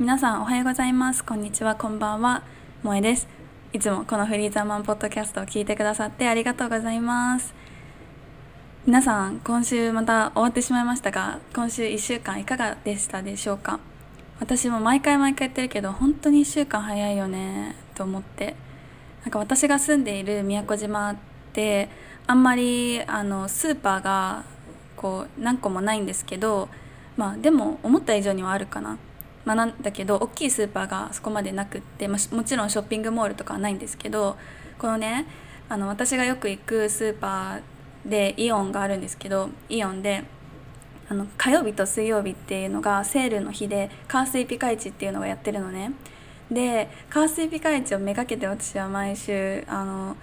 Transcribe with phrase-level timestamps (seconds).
[0.00, 1.22] 皆さんおはようございます。
[1.22, 1.74] こんにちは。
[1.74, 2.42] こんばんは。
[2.80, 3.28] 萌えです。
[3.74, 7.52] いつもこのフリーザーマンポッドキャストを聞いてくださってありがとうございます。
[8.86, 13.78] 皆さん今週また終わってしまいましたが今週1週間いかがでしたでしょうか？
[14.40, 18.56] 私も毎回毎回言ってるけど本当に1週間早いよねと思って。
[19.24, 21.16] なんか私が住んでいる宮古島っ
[21.52, 21.90] て
[22.26, 24.44] あんまりあのスーパーが
[24.96, 26.70] こう何個もないんですけど
[27.18, 28.96] まあでも思った以上にはあるかな。
[29.50, 34.36] まあ、なんだけど大きいスーパーがそこまでなくって、まあ、もちろんショッピングモールとかはないんですけど
[34.78, 35.26] このね
[35.68, 40.22] あの私がよく行くスーパーでイオンがあるんですけどイオンで
[41.08, 45.90] あの火曜日と水曜日っていうのがセールの日でカースイピカイチっていうのがやってるのね。
[46.48, 50.16] でカースイピカイチをめがけて私は毎週あの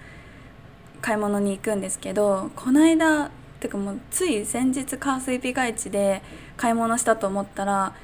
[1.02, 6.22] 買い物に行くんですけどこの間てかもうつい先日カースイピカイチで
[6.56, 7.94] 買い物したと思ったら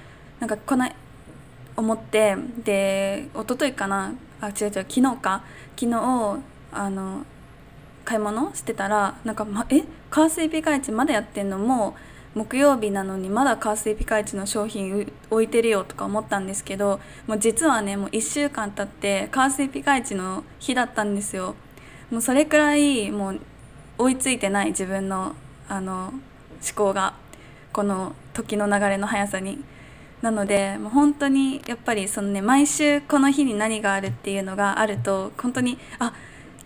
[0.41, 0.87] なんかこの
[1.77, 4.15] 思ってで一昨日かな？
[4.41, 5.45] あ違う違う昨日か？
[5.76, 6.38] 昨日
[6.73, 7.24] あの
[8.04, 9.82] 買い物してたらなんか、ま、え？
[10.10, 11.59] カースイピカイチまだやってんの？
[11.59, 11.96] も
[12.34, 21.54] う木曜日なのにまだカースイピカイチの商品置いてるよとか思ったんですけどもう実はねもう1週間経ってカースイピカイチの日だったんですよ。
[22.10, 23.40] もうそれくらいもう
[23.99, 25.34] 追いついてない自分の
[25.68, 26.21] あの思
[26.74, 27.15] 考が
[27.73, 29.65] この時の流れの速さに。
[30.25, 36.15] なのでもう本当にやっぱりそのね毎週この日に何があるっていうのがあると本当にあ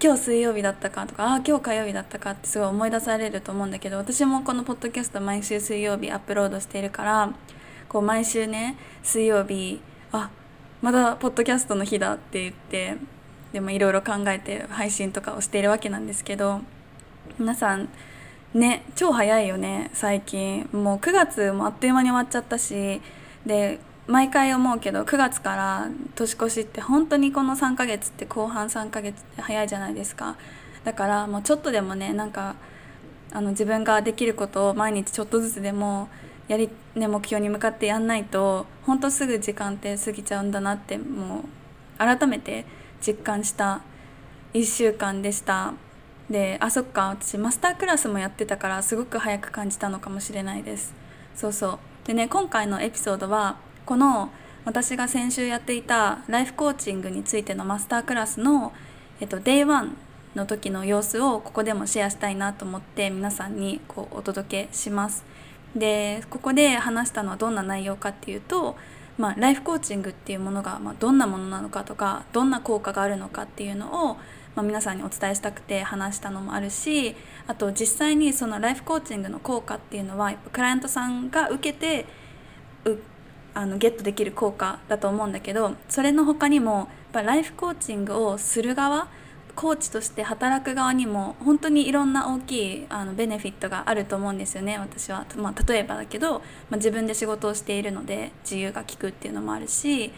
[0.01, 7.34] 今日水曜日だったかとかあ今日火曜日だったかってすごい思い出されると思うんだけど私もこのポッドキャスト毎週水曜日アップロードしているから
[7.89, 9.81] こう毎週ね水曜日
[10.12, 10.31] あ
[10.81, 12.97] まだポッドキャストの日だって言って
[13.53, 16.61] でもいろいろ考えて配信とかをしているわけなんですけど
[17.41, 17.89] 皆さん
[18.55, 20.69] ね超早いよね最近。
[20.73, 23.01] もう9月もあっという間に終わっちゃったし
[23.48, 30.36] で毎回思うけど9月から年越しって本当にこの3ヶ月って後半3ヶ月って早いじゃないですか。
[30.84, 32.55] だからもうちょっとでもねなんか
[33.33, 36.08] あの自分ができることを毎日ちょっとずつでも
[36.46, 41.42] やり、ね、目標に向かってやんないと本当すぐ時間って過ぎちゃうんだなってもう
[41.98, 42.64] 改めて
[43.00, 43.80] 実感した
[44.55, 45.73] 1週間でした。
[46.30, 50.94] であそっか私マスタークラスもやってたからすごく早く感じたのかもしれないです。
[51.34, 51.78] そうそう。
[52.08, 54.30] でね今回のエピソードはこの
[54.64, 58.73] 私が先週やっていたライフコーチングについてのマスタークラスの、
[59.20, 59.91] えっと、Day1
[60.35, 65.23] の時の様子をここでもシェアしたいなと思って皆さんにこうお届けします。
[65.77, 68.79] でここで話したのはどんな内容かっていうと、
[69.18, 74.17] まあ、ライフコーチングっていうものが、ま、どんなものなのかとかどんな効果があるのかっていうのを
[74.58, 77.14] まあ、皆さんにお伝えしたくて話したのもあるし
[77.46, 82.07] あと実際にそのライフコーチングの効果っていうのはやっぱクライアントさんが受けて
[83.55, 89.07] あのゲットできる効果だと思うんだけどそれの他にもやっぱライフコーチングをする側
[89.55, 100.11] コーチとして働く側にも本当にいろんな大きいあのベネフィットがあると思うんですよね私は、まあ、例えばだけど、まあ、自分で仕事をしているので自由が利くっていうのもあるし、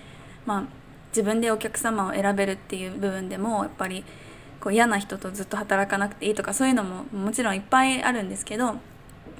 [0.46, 0.64] まあ、
[1.10, 4.04] 自分でお客様を選べるっていう部分でもやっぱり
[4.60, 8.74] こう嫌な人とずっと働かなくていいとかそういうのももちろんいっぱいあるんですけど、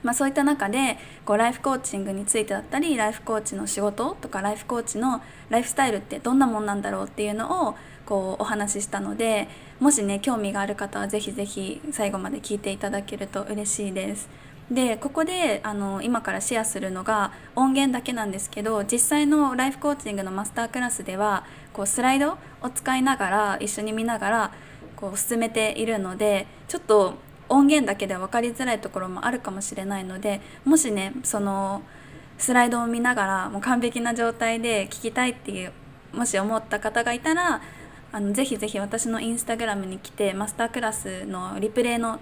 [0.03, 7.77] まあ、そういった中でこうライフコーチングについてだったりライフコーチの仕事とかライフコーチのライフスタイルってどんなもんなんだろうっていうのを
[8.07, 9.49] こうお話ししたので
[9.79, 14.29] もしね興味がある方は是非是非最後まで聞いていただけると嬉しいです。
[14.71, 24.53] でここであの今からシェアするのが音源だけなんですけど実際のライフコーチングのマスタークラスではこうスライドを使いながら一緒に見ながら
[25.01, 27.15] こう進めているのでちょっと
[27.49, 31.83] 音源だけでは分かりづらいところもあるかもしれないのでもしねその
[32.39, 35.73] スライドを見ながらもう完璧な状態で聞きたいっていう
[36.13, 37.61] もし思った方がいたら
[38.13, 42.21] あのぜひぜひ私のインスタグラムに来てマスタークラスのリプレイの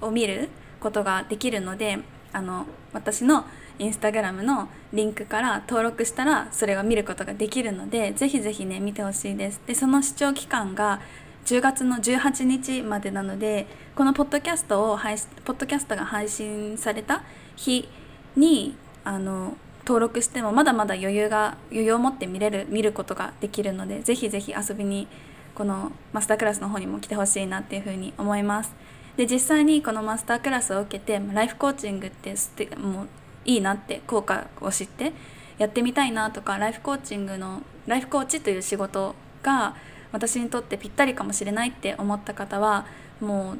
[0.00, 0.48] を見る
[0.80, 1.98] ことができるので
[2.32, 3.44] あの私の
[3.78, 9.60] インスタグラムのリンクから登録したらそれが見ることができるのでぜひぜひね見てほしいです。
[9.66, 11.00] でその視聴期間が
[11.46, 17.22] 10月の18日までなのでこのポッドキャストを配ポッドキャストが配信された
[17.56, 17.88] 日
[18.36, 19.56] にあの
[19.86, 25.08] 登録してもまだまだ余裕が余裕を持って見れる見ることができるのでぜひぜひ遊びに
[25.54, 28.72] このマスタークラスの方にも来てほしいなっていうふうに思います。
[29.16, 32.34] で実際にこのマスタークラスを受けてライフコーチングって
[32.76, 33.08] もう
[33.44, 35.12] いいなって効果を知って
[35.58, 39.74] やってみたいなとかライフコーチングのライフコーチという仕事が
[40.12, 42.86] 私にとってぴったりかもしれないって思った方は
[43.20, 43.54] も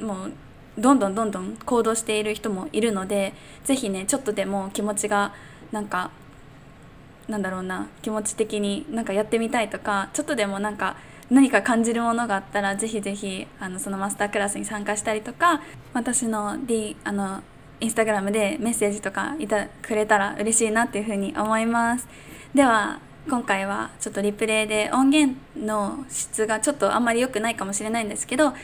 [0.00, 0.32] うもう
[0.78, 5.34] どんどんどんどん行動している人もいるので是非ねちょっとでも気持ちが
[5.72, 6.10] なんか
[7.26, 10.96] なんだろうな気持ち的になんかやってみたいとかちょっとでもなんか
[11.30, 15.60] 何か感じるものがあったらぜひぜひあのそのマスタークラスに参加したりとか
[15.92, 17.42] 私の D あの
[17.80, 22.08] インスタグラムでメッセージとかいたくれたら嬉しいなっていうふうに思います。
[22.54, 28.54] では今回はちょっとリプレイで音源の質がちょっとあんまり良くないかもしれないんですけど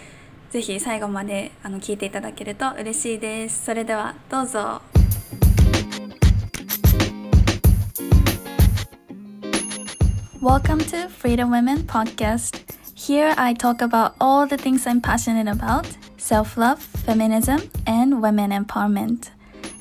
[0.52, 4.80] ぜひ最後まであの聞いていただけると嬉しいですそれではどうぞ
[10.40, 12.62] Welcome to Freedom Women Podcast.
[12.94, 15.86] Here I talk about all the things I'm passionate about
[16.16, 19.30] self love, feminism, and women empowerment.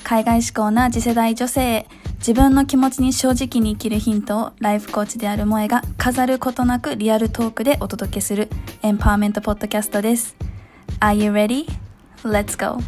[0.04, 1.86] 海外志向な次世代女性
[2.26, 8.48] 自分の気持ちに正直に生きるヒントをライフコーチである萌えが飾ることなくリアルトークでお届けする
[8.82, 10.34] エンパワーメントポッドキャストです。
[11.02, 11.68] Are you ready?
[12.24, 12.80] Let's go!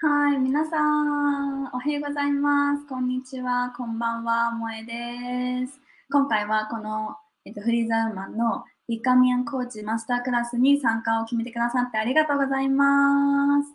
[0.00, 2.88] はい、皆さん、おはようございます。
[2.88, 5.80] こんにちは、こんばんは、萌えです。
[6.10, 13.72] 今回はこの、えっと、フリーザーマンのビカミアンコーチマスタークラスに参加を決めてくださってありがとうございます。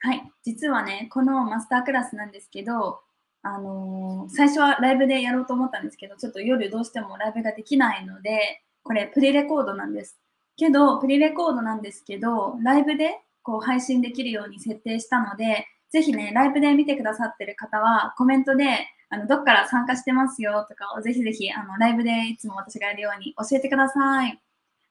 [0.00, 3.00] はい、実はね、このマスタークラスなんですけど、
[3.42, 10.18] あのー、最初はライブでやろうと思ったんですけど、ちょっと夜どうしてもライブができないので、これプリレコードなんです。
[10.56, 24.40] けど、プリレコードなんですけど、ライブでこう配信できるように設定したので、ぜひね、ライブで見てくださってる方は、コメントで、あの、どっから参加してますよとかをぜひぜひ、あの、ライブでいつも私がやるように教えてください。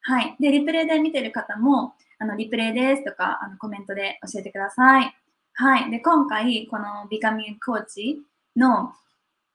[0.01, 0.35] はい。
[0.39, 5.15] で、リプレイで見てる方も、あの、リプレイですとか、あの、コメントで教えてください。
[5.53, 5.89] はい。
[5.89, 8.19] で、今回、このビカミンコーチ
[8.55, 8.93] の、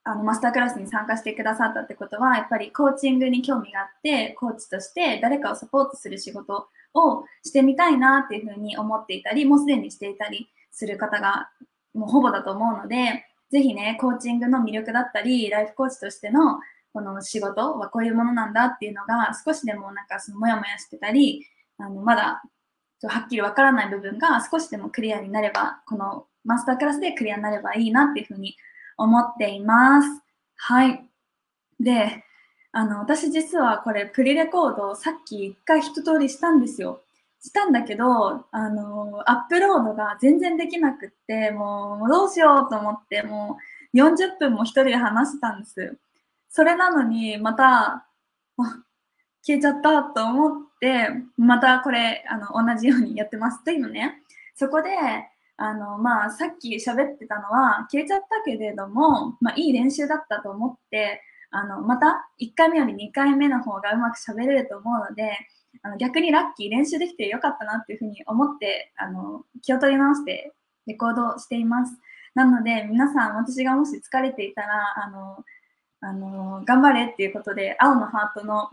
[0.02, 11.50] あの、マスタークラスに参加してくださったってことは、やっぱりコーチングに興味があって、コーチとして誰かをサポートする仕事をしてみたいなっていうふうに思っていたり、もうすでにしていたりする方が
[11.94, 16.58] もうほぼだと思うので、ぜひね、コーチングの魅力だったり、ライフコーチとしての
[16.92, 21.46] この仕事はこういうものなんだっていうのが少しでもなんかそのモヤモヤしてたり、
[21.78, 22.42] あのまだ
[23.02, 28.56] はっきりわからない部分が少しでもクリアになれば、このマスタークラスでクリアになればいいなっていうふうに
[28.96, 30.08] 思っています。
[30.56, 31.04] はい。
[31.78, 32.24] で、
[32.72, 37.02] あの、私実はこれプリレコードをさっき一回一通りしたんですよ。
[37.46, 43.58] したんだけど、あの、アップロードが全然できなくって、もうどうしようと思って、も
[43.94, 45.96] う40分も一人で話したんです。
[46.50, 48.06] それなのに、また、
[49.42, 53.62] 消えちゃったと思って、またこれ、あの、同じようにやってます。
[53.62, 54.22] というのね、
[54.56, 54.90] そこで、
[55.56, 65.30] あの、まあ、さっき喋ってたのは、消えちゃったけれども、まあ、いい練習だったと思って、あの、また1回目より2回目の方がうまく喋れると思うので、
[65.86, 70.52] あの逆にラッキー練習できてよかったなっていうふうに思ってあの気を取り直して
[70.86, 71.96] レコードしています。
[72.34, 75.44] なので皆さん私がもし疲れていたらあの
[76.00, 78.68] あの頑張れっていうことで青のハートの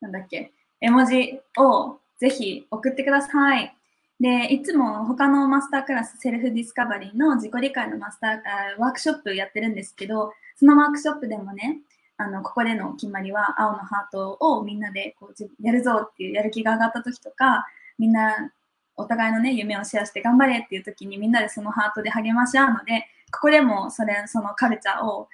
[0.00, 3.74] なんだっけ絵文字をぜひ送ってください。
[4.20, 11.80] で、いつも他のマスタークラス、 self discovery の自己理解のマスターワークショップやってるんですけど、そのワークショップでもね、
[12.22, 17.66] あのここでの決まりは青のハートをみんなでこうやるぞっていうやる気が上がった時とか
[17.98, 18.52] みんな
[18.96, 25.28] お互いのね夢をシェアして頑張れっていう時にみんなでそのハートで励まし合うのでここでもそれそのカルチャーを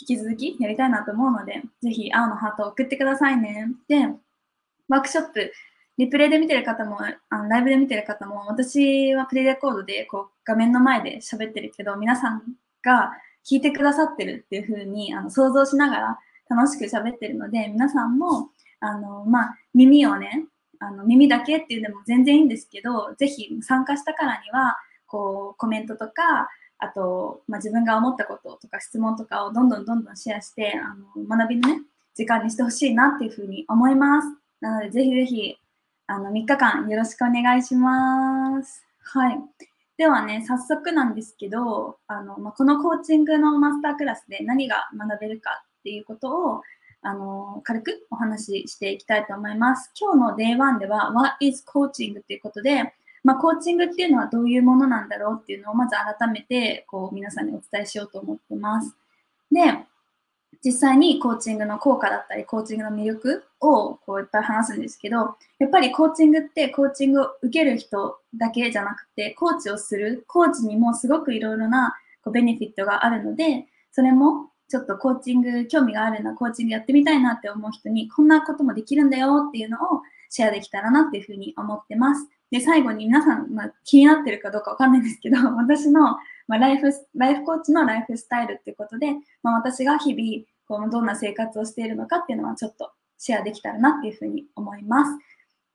[0.00, 3.68] 引き続きやりたいなと思うのでぜひ青のハートを送ってくださいね。
[3.88, 4.08] で
[4.88, 5.52] ワークショップ
[5.98, 12.42] リプレイで見てる方もあのライブで見てる方も私はプレイレコードでこう画面の前で喋ってるけど皆さん
[12.82, 13.12] が
[13.48, 16.18] 聞いてくださってるっていう風にあに想像しながら
[16.48, 20.46] 楽しく喋ってるので、皆さんも、あの、まあ、耳をね、
[20.78, 31.82] あの耳だけっていうのも全然いいんですけど、ぜひ参加したからには、こう、コメントとか、あと、まあ、自分が思ったこととか質問とかをどんどんどんどんシェアして、あの学びのね、
[32.14, 34.28] 時間にしてほしいなっていうふうに思います。
[34.60, 35.56] なので、ぜひぜひ、
[36.08, 38.84] あの、3日間よろしくお願いします。
[39.04, 39.38] はい。
[39.96, 46.62] ではね、早速なんですけど、あの、まあ、このコーチングのマスタークラスで何が学べるかっていうことを
[47.02, 49.90] あの軽くお話ししていきたいと思います。
[50.00, 52.20] 今日の Day1 では What is Coaching?
[52.20, 58.94] っていうことで、まあ、コーチングっていうのはどういうものなんだろうっていうのをまず改めてこう皆さんにお伝えしようと思ってます。
[59.50, 59.84] で、
[60.64, 80.00] 実際にコーチングの効果だったり、コーチングの魅力をこういっぱい話すんですけど、やっぱりコーチングってコーチングを受ける人だけじゃなくて、コーチをするコーチにもすごくいろいろなこうベネフィットがあるので、それもちょっとコーチング興味があるな、コーチングやってみたいなって思う人に、こんなこともできるんだよっていうのを
[80.30, 82.26] シェアできたらなっていうふうに思ってます。
[82.50, 86.16] で、最後に皆さん、まあ、気になってるかどうかわかんないんですけど、 私の、
[86.48, 95.18] まあ、ライフ、ライフコーチのライフスタイルっていうことで、まあ、私が日々、このどんな生活をしているのかっていうのはちょっとシェアできたらなっていうふうに思います。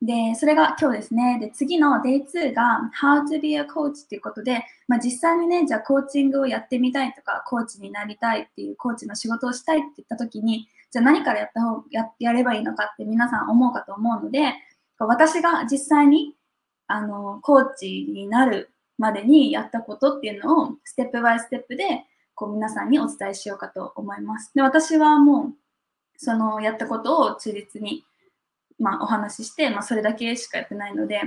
[0.01, 1.39] で、それが今日ですね。
[1.39, 14.53] で、次の Day2 が How to be a coach っていうことで、まあ、実際にね、じゃあコーチングをやってみたいとか、コーチになりたいっていうコーチの仕事をしたいって言った時に、じゃあ何からやった方ややればいいのかって皆さん思うかと思うので、
[14.99, 16.35] 私が実際に
[16.87, 24.51] あのコーチになるまでにやったことっていうのを step by step でこう皆さんにお伝えしようかと思います。
[24.55, 25.53] で私はもう
[26.17, 28.03] そのやったことを忠実に、
[28.79, 31.21] まあ、お話しして、まあ、それだけしかやってないので、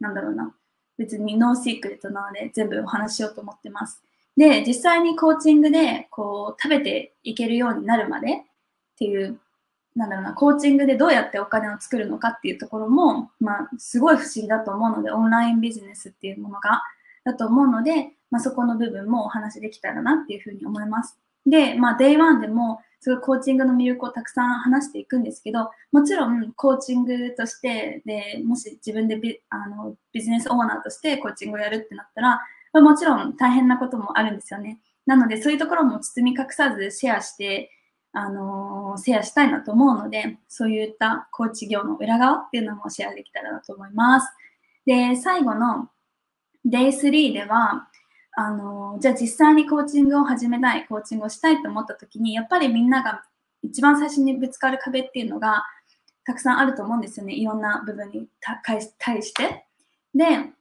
[0.00, 0.54] なんだろうな、
[0.98, 4.02] 別に no secret なので全部お話しようと思ってます。
[4.36, 8.38] で、実際にコーチングでこう食べていけるようになるまでっ
[8.98, 9.38] ていう、
[9.94, 16.82] なんだろうな、コーチングでどうやってお金を作るのかっていうところも、まあ、すごい不思議だと思うので、オンラインビジネスっていうものが、
[17.24, 21.18] だと思うので、まあ、そこの部分もお話できたらなっていうふうに思います。
[21.46, 32.40] で、まあ、Day1 でも、すごいコーチングの魅力をたくさん話していくんですけど、もちろんコーチングとして、で、もし自分でビあのビジネスオーナーとしてコーチングをやるってなったら、
[32.72, 34.80] まあ、もちろん大変なこともあるんですよね。
[35.06, 37.70] なので、そういうところも包み隠さずシェアして、
[38.12, 44.26] あのー、シェアしたいなと思うので、そういったコーチ業の裏側っていうのもシェアできたらなと思います。
[44.84, 45.90] で、最後の
[46.66, 47.88] Day3 では、
[48.38, 53.24] あのじゃあ実際にコーチングを始めたいコーチングをしたいと思った時にやっぱりみんなが
[53.62, 55.64] 一番最初にぶつかる壁っていうのが
[56.24, 58.28] たくさんあると思うんですよねいろんな部分に
[58.98, 59.64] 対して。
[60.14, 60.52] で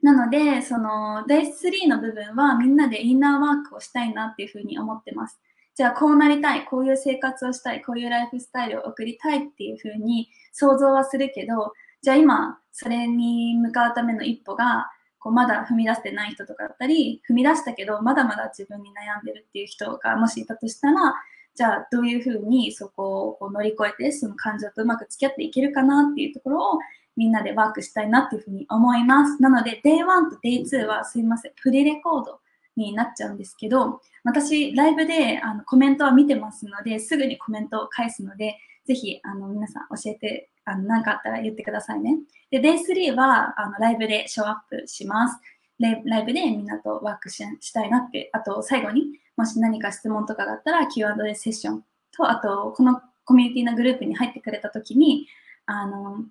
[0.00, 5.40] なのでその第3の部分はみんなでインナーワークをしたいなっていうふうに思ってます。
[5.74, 11.72] じゃあこうなりたい、こういう生活をしたい、こういうライフスタイルを送りたいっていうふうに想像はするけど、
[12.02, 21.14] じゃあ今それに向かうための一歩がこうまだ踏み出してない人とかだったり、踏み出したけど、まだまだ自分に悩んでるっていう人がもしいたとしたら、
[21.54, 26.78] じゃあどういうふうにそこをこう乗り越えて、その感情とうまく付き合っていけるかなっていうところを
[27.16, 29.42] みんなでワークしたいなっていうふうに思います。
[29.42, 32.38] なので、Day1 と Day2 はすいません、プレレコード
[32.76, 38.56] になっちゃうんですけど、私、ライブであのコメントは見てますので、すぐにコメントを返すので、
[38.86, 42.18] ぜひあの皆さん教えてあの何かあったら言ってくださいね。
[42.50, 45.38] で、Day3 はあのライブでショーアップします。
[45.78, 55.28] ライブでみんなとワークししたいなって、あと最後にもし何か質問とかがあったら Q&A セッションと、あとこのコミュニティのグループに入ってくれた時に、
[55.66, 56.24] あの、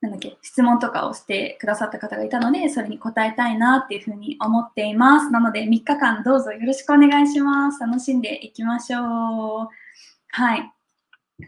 [0.00, 5.30] なんだっけ、質問とかをしてくださった方がいたので、それに答えたいなっていうふうに思っています。
[5.30, 7.80] なので、3日間どうぞよろしくお願いします。
[7.80, 9.68] 楽しんでいきましょう。
[10.28, 10.72] はい。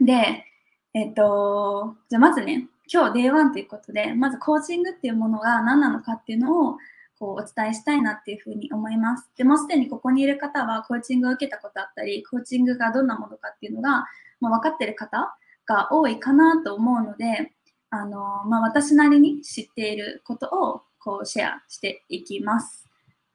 [0.01, 0.47] で、
[0.93, 6.79] えっと、じゃあまずね、今日 Day1 ということで、まずコーチングっていうものが何なのかっていうのを
[7.21, 9.31] こうお伝えしたいなっていうふうに思います。
[9.37, 14.07] でもすでにここにいる方はコーチングを受けたことあったり、コーチングがどんなものかっていうのが、
[14.41, 17.53] まあ、分かってる方が多いかなと思うので、
[17.91, 22.85] あのまあ、私なりに知っていることをこうシェアしていきます。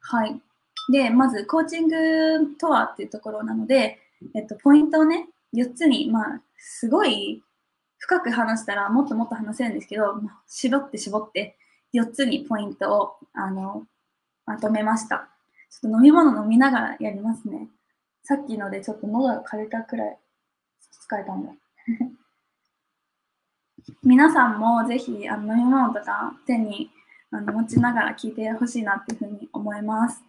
[0.00, 0.40] はい。
[0.92, 3.98] で、まずコーチングとはっていうところなので、
[4.34, 7.42] えっと、ポイントをね、4つに、まあ、すごい
[7.98, 11.56] 深く話したらもっともっと話せるんですけど、絞って絞って
[11.94, 13.84] 4つにポイントをあの
[14.44, 15.28] まとめました。
[15.70, 17.68] ちょっと飲み物飲みながらやりますね。
[18.22, 20.18] さっきのでちょっと喉が枯れたくらい
[21.08, 21.52] 疲れたんだ。
[24.02, 26.90] 皆さんもぜひあの飲み物とか手に
[27.30, 30.22] あの持ちながら聞いてほしいなっていうふうに思います。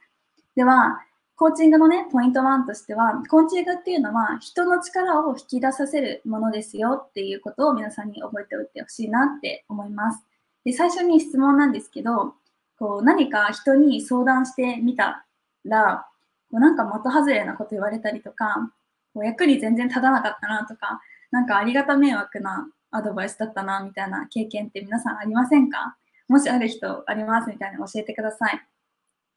[0.56, 1.04] では、
[1.38, 10.24] コーチングのね、ポイント1としては、コーチングっていうのは人の力を引き出させるものですよっていうことを皆さんに覚えておいてほしいなって思います。
[10.66, 12.34] で、最初に質問なんですけど、
[12.80, 15.26] こう何か人に相談してみた
[15.64, 16.08] ら、
[16.50, 18.72] こうなんか的外れなこと言われたりとか、
[19.14, 25.98] こう役に全然立たなかったなとか、なんかありがた迷惑なアドバイスだったなみたいな経験って皆さんありませんか？
[26.28, 28.60] もしある人ありますみたいな教えてください。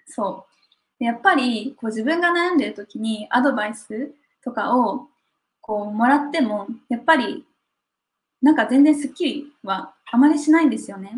[0.07, 0.50] そう。
[1.00, 4.12] でやっぱりこう自分が悩んでる時にアドバイス
[4.45, 5.09] とかを
[5.61, 7.45] こうもらってもやっぱり
[8.42, 11.12] なんか全然スッキリはあまりしないんですよね。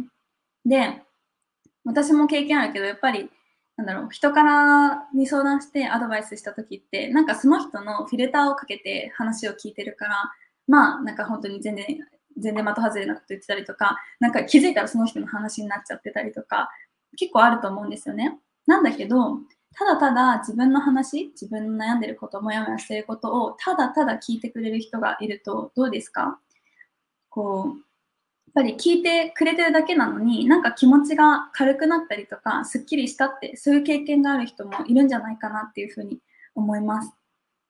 [0.64, 1.02] で、
[1.84, 3.30] 私も経験あるけどやっぱり
[3.76, 10.30] なんだろう人からに相談してアドバイスした時ってなんかその人のフィルターをかけて話を聞いてるから
[10.68, 11.86] まあなんか本当に全然
[12.38, 16.70] 全然的外れなこと言ってたりとかなんか気づいたらその人の話になっちゃってたりとか
[17.16, 18.38] 結構あると思うんですよね。
[18.66, 19.38] なんだけど
[19.74, 26.38] ただただ自分の話、自分の悩んでること、もやもやしてることをただただ聞いてくれる人がいるとどうですか？
[27.30, 27.76] こう、やっ
[28.54, 36.18] ぱり聞いてくれてるだけなのになんか気持ちが軽くなったりとかすっきりしたってそういう経験がある人もいるんじゃないかなっていうふうに
[36.54, 37.10] 思います。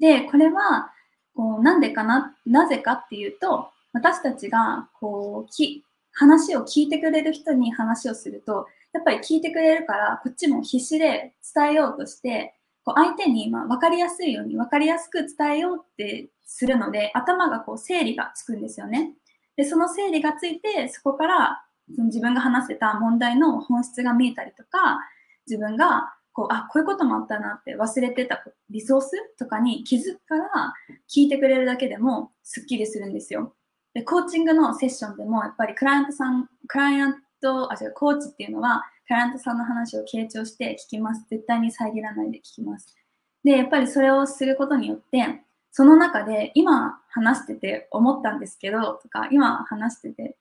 [0.01, 0.91] でこれは
[1.37, 19.15] こうなんでかななぜかっていうと私たちがこうき話を聞いてくれる人に話をするとやっぱり聞いてくれるからこっちも必死で伝えようとしてこう相手にまあ分かりやすいように分かりやすく伝えようってするので頭がこう整理がつくんですよね。
[19.57, 21.63] で、その整理がついて、そこから
[21.95, 24.99] その自分が話せた問題の本質が見えたりとか、
[25.47, 30.75] 自分がこう、あ、こういうこともあったなって忘れてたリソースとかに気づくから
[31.15, 33.55] 聞いてくれるだけでもすっきりするんですよ。
[33.93, 41.27] で、コーチングのセッションでもやっぱりクライアントさん、クライアントト、あ、違う、コーチっていうのはクライアントさんの話を傾聴して聞きます。
[41.29, 42.97] 絶対に遮らないで聞きます。
[43.45, 50.37] で、やっぱりそれをすることによって、その中で今話してて思ったんですけどとか今話してて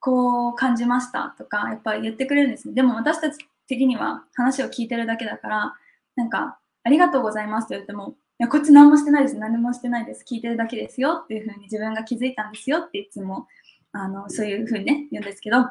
[0.00, 5.74] こう感じましたとかやっぱり言ってくれるんですねでも私たち的には話を聞いてるだけだから
[6.16, 13.48] なんかありがとうございますと言ってもいやこっち何もしてないです何もしてないです聞いてるだけですよっていうふうに自分が気づいたんですよっていつも
[13.92, 15.66] あのそういうふうにね言うんですけど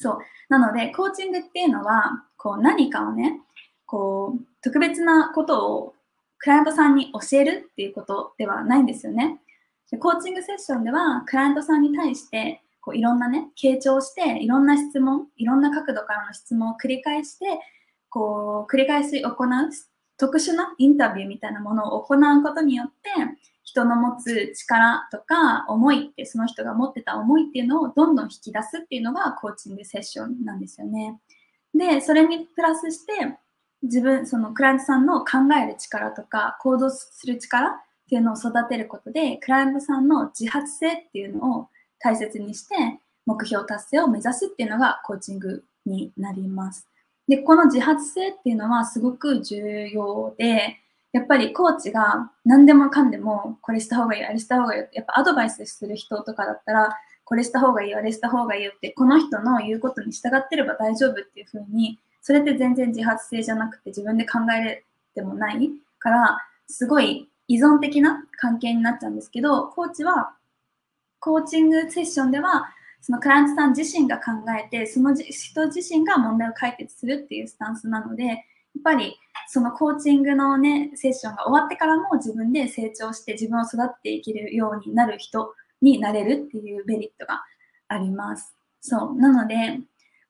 [0.00, 3.40] そうなのでコーチングっていうのはこう何かをね
[3.86, 5.94] こう特別なことを
[6.38, 9.40] クライアントさんに教えるっていうことではないんですよね。
[9.90, 17.58] でコーチングセッションでは、クライアントさんに対して、こういろんなね、傾聴して、いろんな質問、いろんな角度からの質問を繰り返して、
[18.08, 19.36] こう、繰り返し行う
[20.16, 23.10] 特殊なインタビューみたいなものを行うことによって、
[23.70, 31.20] 人の持つ力とか思いってその人が持ってた思いっていうのをどんどん引き出すっていうのがコーチングセッションなんですよね。
[31.72, 33.12] で、それにプラスして
[33.82, 37.72] 自分、そのクライアントさんの考える力とか行動する力っ
[38.08, 41.68] ていうのを育てることで、クライアントさんの自発性っていうのを
[42.00, 42.74] 大切にして、
[43.24, 46.88] 目標達成を目指すっていうのがコーチングになります。
[47.28, 50.78] で、この自発性っていうのはすごく重要で、
[51.12, 70.34] やっぱりコーチが何でもかんでもこれした方がいい、あれした方がいいやっぱアドバイスする人とかだったら、これした方がいい、あれした方がいいよって、この人の言うことに従ってれば大丈夫っていうふうにそれって全然自発性じゃなくて自分で考えれてもないから、すごい依存的な関係になっちゃうんですけど、コーチは、
[71.18, 72.68] コーチングセッションでは、
[73.00, 78.44] そのクライアントさん自身が考えて、その人自身が問題を解決するっていうスタンスなので、
[78.74, 79.16] やっぱり
[79.48, 87.42] そのコーチングのね、セッションが終わってからも自分で成長して自分を育っていけるようになる人になれるっていうメリットが
[87.88, 88.54] あります。
[88.80, 89.14] そう。
[89.16, 89.80] なので、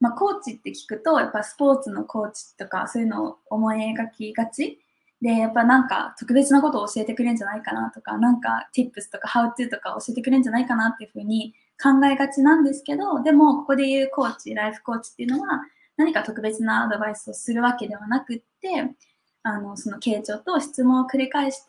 [0.00, 4.80] まあ、コーチって聞くと、やっぱスポーツのコーチとか、そういうのを思い描きがち
[5.20, 15.60] で、やっぱなんか特別なことを教えてくれるんじゃないかなとか、なんか tips とか how to とか教えてくれるんじゃないかなっていうふうに考えがちなんですけど、でもここで言うコーチ、ライフコーチっていうのは
[16.00, 18.96] 何か特別なアドバイスをするわけではなくって、
[19.42, 21.64] あの、その傾聴と質問を繰り返して、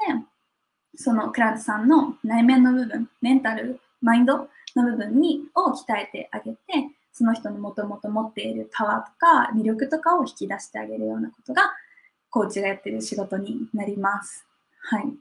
[0.96, 6.58] そのクライアントさんの内面の部分、メンタル、マインドの部分にを鍛えてあげて、
[7.12, 11.74] その人のもともと持っているパワーとか魅力とかを引き出してあげるようなことが、
[12.30, 14.46] コーチがやってる仕事になります。
[14.80, 15.14] はい。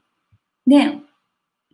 [0.69, 0.99] で、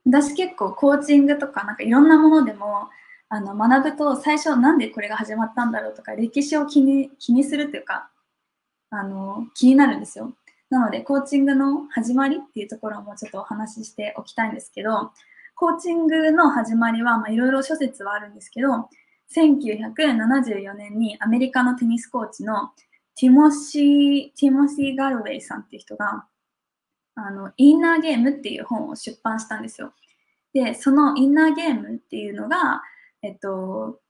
[0.07, 2.89] 私結構コーチングとかなんかいろんなものでも
[3.29, 8.11] あの学ぶと最初なんでこれが始まったんだろうとか歴史を気に気にするというか
[8.91, 10.35] あの気になるんですよ。
[10.71, 15.13] なのでコーチングの始まりっていうところもちょっとお話ししておきたいんですけど
[15.55, 18.89] コーチングの始まりはいろいろ諸説はあるんですけど
[19.35, 22.73] 1974年にアメリカのテニスコーチの
[23.15, 26.27] ティモシー・ティモシー・ガルウェイさんっていう人が
[27.17, 29.93] あのインナーゲームっていう本を出版したんですよ。
[30.53, 32.83] で、そのインナーゲームっていうのが、
[33.23, 34.01] えっと、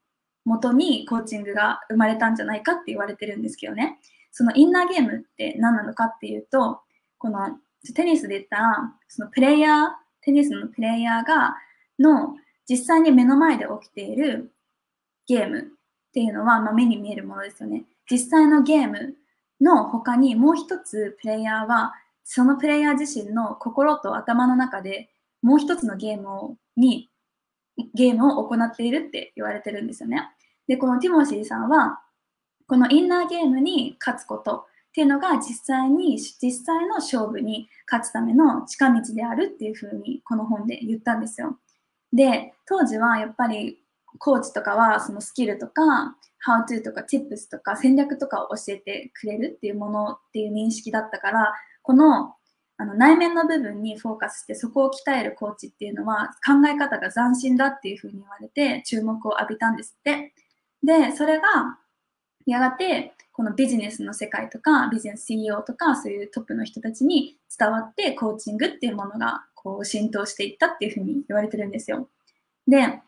[0.45, 3.99] 元にコーチングが生まれたんじゃないかって言われてるんですけどね。
[4.31, 6.79] そのインナーゲームって何なのかっていうと、
[7.17, 7.57] この
[7.95, 9.87] テニスで言ったら、そのプレイヤー、
[10.21, 11.55] テニスのプレイヤーが、
[11.99, 12.35] の
[12.69, 14.51] 実際に目の前で起きている
[15.25, 15.63] ゲームっ
[16.13, 17.85] ていうのは、まあ、目に見えるものですよね。
[18.09, 19.15] 実際のゲーム
[19.59, 21.93] の他にもう一つプレイヤーは、
[22.23, 25.09] そのプレイヤー自身の心と頭の中で
[25.41, 27.09] もう一つのゲームをに
[27.93, 30.29] ゲームを行っているって言われてるんですよね。
[30.67, 32.01] で、このティモシーさんは、
[32.67, 41.57] このインナーゲームに勝つことっていうのが実際に、実際の勝負に勝つための近道であるっていうふうにこの本で言ったんですよ。
[42.11, 43.79] で、当時はやっぱり
[44.19, 52.35] コーチとかはそのスキルとか、How to とか Tips とか戦略とかを教えてくれるっていうものっていう認識だったから、この
[52.77, 60.33] あの内面の部分にフォーカスしてそこを鍛えるコーチっていうのは考え方が斬新だっていうふうに言われて注目を浴びたんですって。
[60.83, 61.43] で、それが
[62.45, 72.09] やがてこのビジネスの世界とかビジネス CEO とかそういうトップの人たちに伝わってコーチングっていうものがこう浸透していったっていうふうに言われてるんですよ。
[72.67, 73.01] で、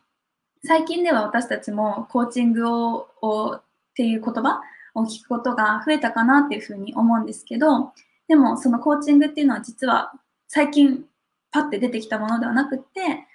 [0.65, 3.63] 最近では私たちもコーチングををっ
[3.95, 4.62] ていう言葉
[4.95, 7.93] を聞くことが増えたかなっていうふうに思うんですけど、
[8.29, 10.13] でもそのコーチングっていうのは実は
[10.47, 11.03] 最近
[11.51, 13.25] パッて出てきたものではなくて、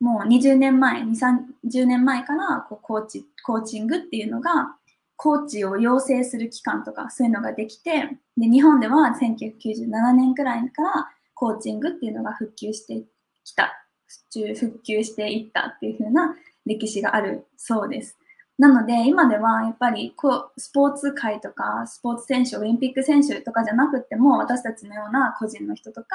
[0.00, 1.10] もう20年前、2、
[1.64, 4.76] 30年前からこうコーチコーチングっていうのが、
[5.16, 13.02] コーチを養成する機関とかそういうのができて、で日本では1997年くらいからコーチングっていうのが復旧して
[13.44, 13.72] きた、
[14.32, 18.16] 復旧していったっていう風な歴史があるそうです。
[18.58, 26.06] なので、今ではやっぱりこうスポーツ界とか、スポーツ選手、オリンピック選手とかじゃなくても、私たちのような個人の人とか、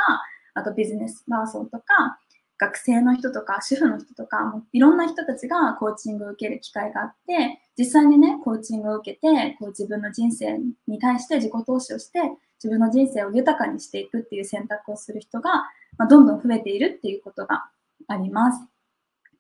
[0.54, 2.20] あとビジネスパーソンとか、
[2.58, 12.20] 学生の人とか、主婦の人とか、もういろんな人たちがコーチングを受ける機会があって、実際にね、コーチングを受けて、こう自分の人生に対して自己投資をして、
[12.64, 15.50] 自分の人生を豊かにしていくっていう選択をする人が、
[15.98, 17.66] まあ、どんどん増えているっていうことが
[18.08, 18.62] あります。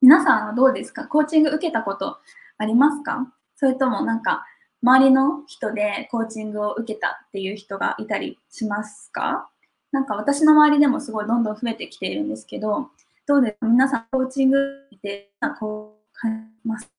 [0.01, 1.05] 皆さんはどうですか？
[1.05, 2.17] コーチング受けたこと
[2.61, 3.33] ありますか？
[3.55, 4.45] それともなんか
[4.83, 9.49] 周りの人でコーチングを受けたっていう人がいたりしますか？
[9.91, 12.89] なんか私の周りでもすごいどんどん増えてきているんですけど、
[13.27, 13.67] どうですか？
[13.67, 14.57] 皆さんコーチング
[14.95, 16.89] ってこう感じます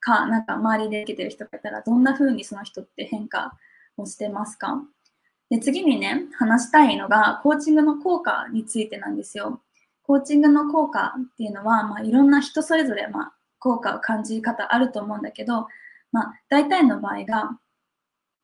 [0.00, 0.26] か？
[0.26, 3.52] なんか周りで受けてる人がいたらどんな風にその人って変化
[3.98, 4.82] をしてますか？
[5.50, 9.60] で次にね、話したいのがコーチングの効果についてなんですよ。
[10.02, 15.68] コーチングの効果っていうのは、まあ、いろんな人それぞれ、まあ、効果を感じ方あると思うんだけど、
[16.10, 17.58] まあ、大体の場合が、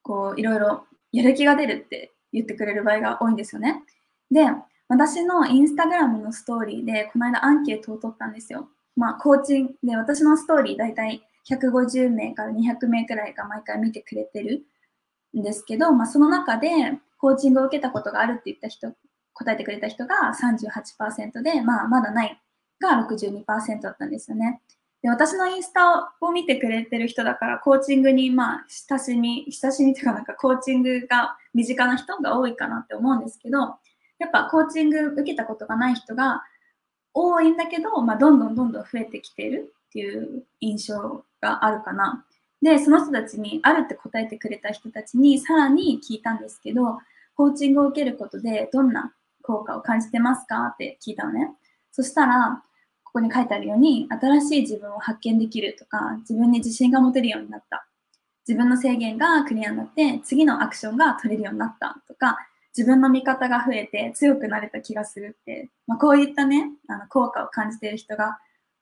[0.02, 3.83] こう、いろいろやる気が出るって言ってくれる場合が多いんですよね。
[4.31, 4.46] で、
[4.87, 8.68] 私のインスタグラムのストーリーで、この間アンケートを取ったんですよ。
[8.94, 14.62] まあ、コーチングで、私のストーリー大体150名から200名くらいが毎回見てくれてる
[15.37, 16.68] んですけど、まあ、その中で
[17.18, 18.92] コーチングを受けたことがあるって言った人、
[19.35, 22.40] 答えてくれた人が38%で、まあ、まだない
[22.81, 24.61] が62%だったんですよね。
[25.09, 33.59] で、私のインスタを見てくれてる人だから、コーチングに、まあ、親しみ、親しみというかなんか、コーチングが身近な人が多いかなって思うんですけど、
[34.18, 36.42] やっぱコーチング受けたことがない人が
[37.14, 42.27] 多いんだけど、まあ、どんどんどんどん増えてきてるっていう印象があるかな。
[42.61, 46.99] で、その人たちに、あるって答えてくれた人たちにさらに聞いたんですけど、
[47.37, 50.66] コーチングを受けることでどんな効果を感じてますか？
[50.66, 51.55] って聞いたのね。
[51.92, 52.62] そしたら、
[53.09, 57.87] ここに書いてあるように、新しい自分を発見できるとか、自分に自信が持てるようになった。
[58.47, 62.38] 自分の制限がクリアになって、次のアクションが取れるようになったとか、
[62.77, 68.38] 自分の味方が増えて強くなれた気がするって、まあ、こういったね、あの効果を感じている人が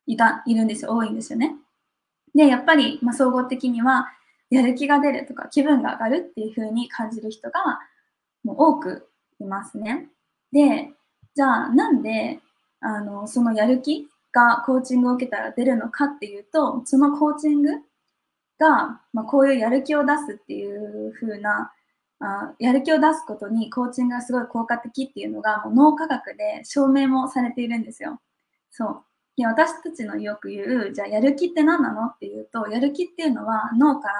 [0.06, 1.56] いたいるんですよ、多いんですよね。
[2.34, 4.06] で、やっぱり、まあ、総合的には、
[4.50, 7.80] やる気が出るとか気分が上がるっていう風に感じる人が
[8.44, 9.08] もう多く
[9.40, 10.08] いますね。
[10.52, 10.90] で、
[11.34, 12.38] じゃあなんで
[12.80, 17.70] あのそのやる気がコーチングを受けたら出るのかっていうと、そのコーチング
[18.58, 21.72] が、まあ、こういうやる気を出すっていう風な
[22.20, 28.20] あやる気を出すことにコーチングがすごい効果的っていうのがもう脳科学で証明もされているんですよ。
[28.70, 29.02] そう。
[29.36, 34.14] で私たちのよく言う、じゃあやる気って何なのっていうと、やる気っていうのは脳から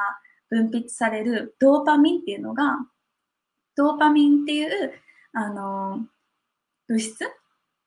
[0.50, 2.79] 分泌されるドーパミンっていうのが、
[3.76, 4.92] ドーパミンっていう、
[5.33, 6.07] あの、
[6.88, 7.29] 物質っ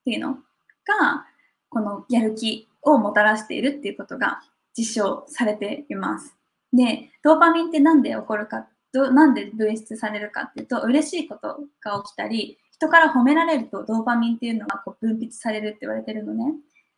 [0.05, 1.27] ていうのが、
[1.69, 4.41] このやる気をもたらしているっていうことが
[4.77, 6.36] 実証されています。
[6.73, 16.53] で、ドーパミンって何で起こるかどなんで分泌されるかっていうと、嬉しいことが起きたり、人から褒められるとドーパミンっていうのがこう分泌されるって言われてるのね。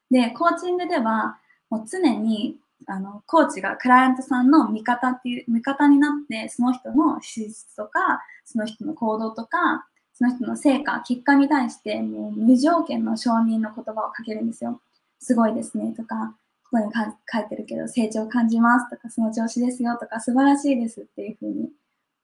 [0.10, 1.38] で、コーチングでは、
[1.70, 2.58] もう常に
[2.88, 9.88] あのコーチがクライアントさんの味方っていう、味方になって、その人の資質とか、その人の行動とか、
[10.22, 14.80] その人の成果、結果に対して、もう無条件の承認の言葉をかけるんですよ。
[15.20, 16.36] すごいですねとか、
[16.70, 21.72] ここに書いてるけど、成長を感じますとか、その調子ですよとか、素晴らしいですっていうふうに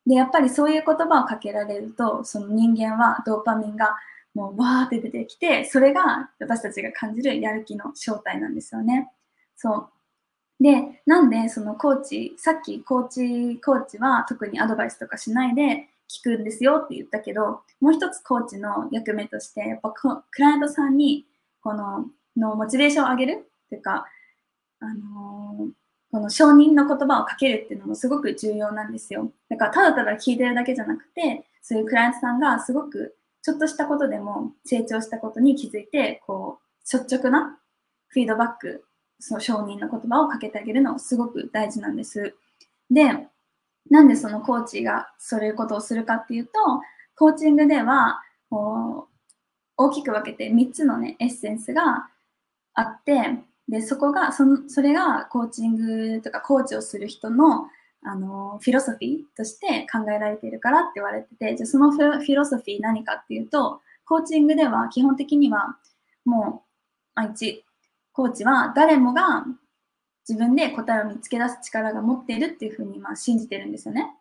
[0.07, 3.97] で、やっぱりそういう言葉をかけられると、その人間はドーパミンが
[4.33, 9.11] もうわーって出てきて、それが私たちが感じるやる気の正体なんですよね。
[9.57, 9.89] そ
[10.59, 10.63] う。
[10.63, 20.07] で、なんでそのコーチ、さっきコーチ、コーチは特にアドバイスとかしないで聞くんですよって言ったけど、もう一つコーチの役目として、やっぱク
[20.39, 21.25] ライアントさんに
[21.61, 24.05] こののモチベーションを上げるっていうか、
[24.79, 25.69] あのー
[26.11, 29.31] この承認の言葉をかけるっていうのもすごく重要なんですよ。
[29.49, 37.59] だからただただ聞いてるだけじゃなくて、そういうクライアントさんがすごくちょっとしたことでも成長したことに気づいて、こう、率直な
[38.07, 38.85] フィードバック、
[39.19, 42.35] その承認の言葉をかけてあげるのすごく大事なんです。
[42.89, 43.27] で、
[43.89, 46.51] なんでそのコーチがそういうことをするかっていうと、
[47.15, 49.17] コーチングでは、こう
[49.77, 52.09] 大きく分けて3つのね、エッセンスが
[52.73, 57.67] あって、で、そこが、そのそれがコーチングとかコーチをする人の
[58.03, 65.77] あのフィロソフィーとして考えられているからって言われてて、じゃそのフィロソフィー何かっていうと、コーチングでは基本的には
[66.23, 66.63] も
[67.15, 67.61] う、まあ、1、
[68.13, 69.45] コーチは誰もが
[70.27, 74.13] 自分で答えを見つけ出す力が持っているっていうふうにまあ信じてるんですよね。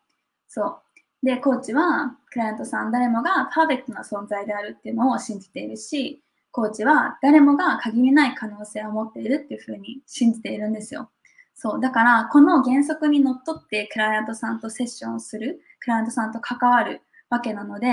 [0.48, 0.78] そう。
[1.22, 11.10] で、コーチはクライアントさん誰もがパーフェクトな存在であるっていうのを信じているし、コーチは誰もが限りない可能性を持っているっていうふうに信じているんですよ。
[11.54, 11.80] そう。
[11.80, 17.88] だから、この原則にのっとってクライアントさんとセッションをする、クライアントさんと関わるわけなので、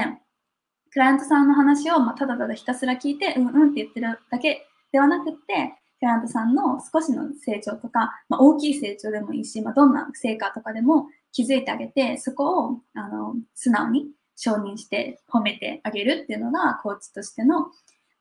[0.92, 5.74] クライアントさんの話を、ま、ただただひたすら聞いて、うんうんって言ってるだけではなくって、
[6.04, 17.68] クライアントさんの少しの成長とか、まあ、大きい成長でもいいし、まあ、どんな成果とかでも気づいてあげて、そこをあの素直に承認して褒めてあげるっていうのが、コーチとしての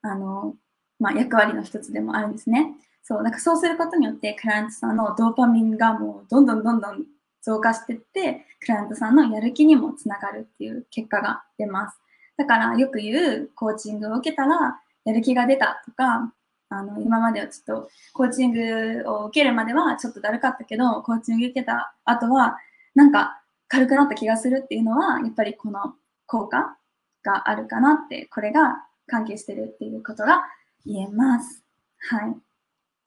[0.03, 0.55] あの、
[1.01, 2.73] まあ、役割の一つでもあるんですね。
[3.03, 7.05] そう、なんかそうすることによって、クライアントさんのドーパミンがもうどんどんどんどん
[7.41, 11.99] 増加していって、クライアントさんのやる気にもつながるっていう結果が出ます。
[12.37, 16.33] だからよく言うコーチングを受けたらやる気が出たとか、
[16.75, 22.57] あの今まではちょっとコーチングを受けるまではちょっとだるかったけど、コーチング受けた後は
[22.95, 25.95] なんか軽くなった気がするっていうのは、やっぱりこの
[26.27, 26.77] 効果
[27.23, 30.45] があるかなって、これが関係してるっていうことが
[30.85, 31.63] 言えます。
[32.11, 32.37] はい。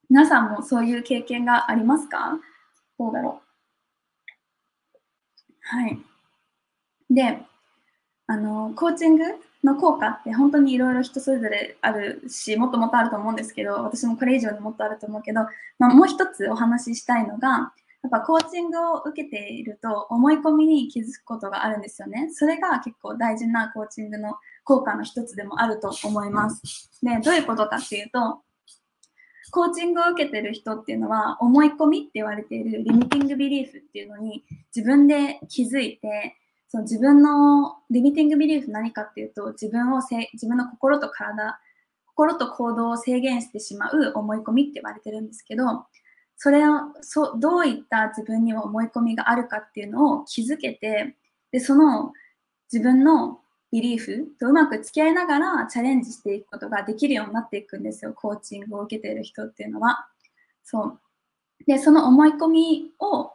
[0.08, 2.38] 皆さんもそういう経験がありますか？
[2.98, 3.46] どうだろう？
[5.60, 5.98] はい。
[7.10, 7.42] で、
[8.28, 9.24] あの、コーチング
[9.62, 15.40] の効果って本当にいろいろ人それぞれあるし、もっともっとあると思うんですけど、私もこれ以上にもっとあると思うけど、
[15.78, 22.30] まあ、もう一つお話ししたいのが、やっぱコーチングを受けていると思い込みに気づくことがあるんですよね。
[22.32, 26.90] それが結構大事なコーチングの効果の一つでもあると思います。
[27.02, 28.42] で、どういうことかっていうと、
[29.50, 36.36] コーチングを受けてる人っていうのは思い込みって言われているリミティングビリーフっていうのに自分で気づいて
[36.68, 41.60] その自分のリミティングビリーフ何かっていうと自分をせ自分の心と体
[42.06, 45.86] 心と行動を制限してしまう思い込みって言われてるんですけど
[46.36, 51.16] それをそどういった自分には思い込みがあるかっていうのを気づけて
[51.52, 52.12] でその
[52.72, 53.40] 自分の
[53.72, 58.12] ビリーフとうまく付き合いながらチャレンジしていくことができるようになっていくんですよ。
[58.14, 60.08] コーチングを受けている人っていうのは。
[60.62, 61.00] そう。
[61.66, 63.32] で、その思い込みを、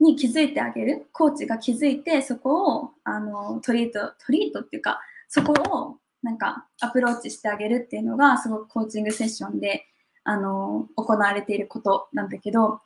[0.00, 1.06] に気づいてあげる。
[1.12, 9.86] コーチが気づいて、そこを、あの、トリート、トリートっていうか、そこを、なんか、アプローチしてあげるっていうのが、すごくコーチングセッションで、
[10.24, 12.80] あの、行われていることなんだけど、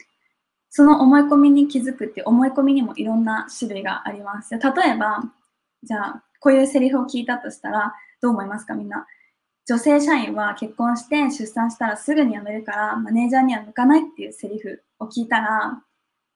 [0.71, 4.55] その思い込みに気づくって思い込みにもいろんな種類があります。
[4.55, 5.23] 例えば、
[5.83, 9.07] じゃあ、こういうセリフを聞いたとしたら、どう思いますかみんな。
[9.66, 15.83] 女性社員は結婚して出産したらすぐに辞めるからマネージャーには向かないっていうセリフを聞いたら、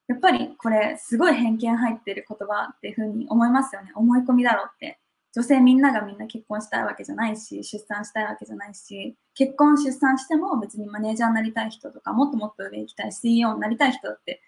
[0.08, 3.92] やっぱりこれすごい偏見入ってる言葉っていうふうに思いますよね。
[3.94, 4.98] 思い込みだろうって。
[5.34, 14.42] 女性みんながみんな結婚したいわけじゃないし、出産したいわけじゃないし、結婚、出産しても別にマネージャーになりたい人とか、もっともっと上行きたい CEO になりたい人って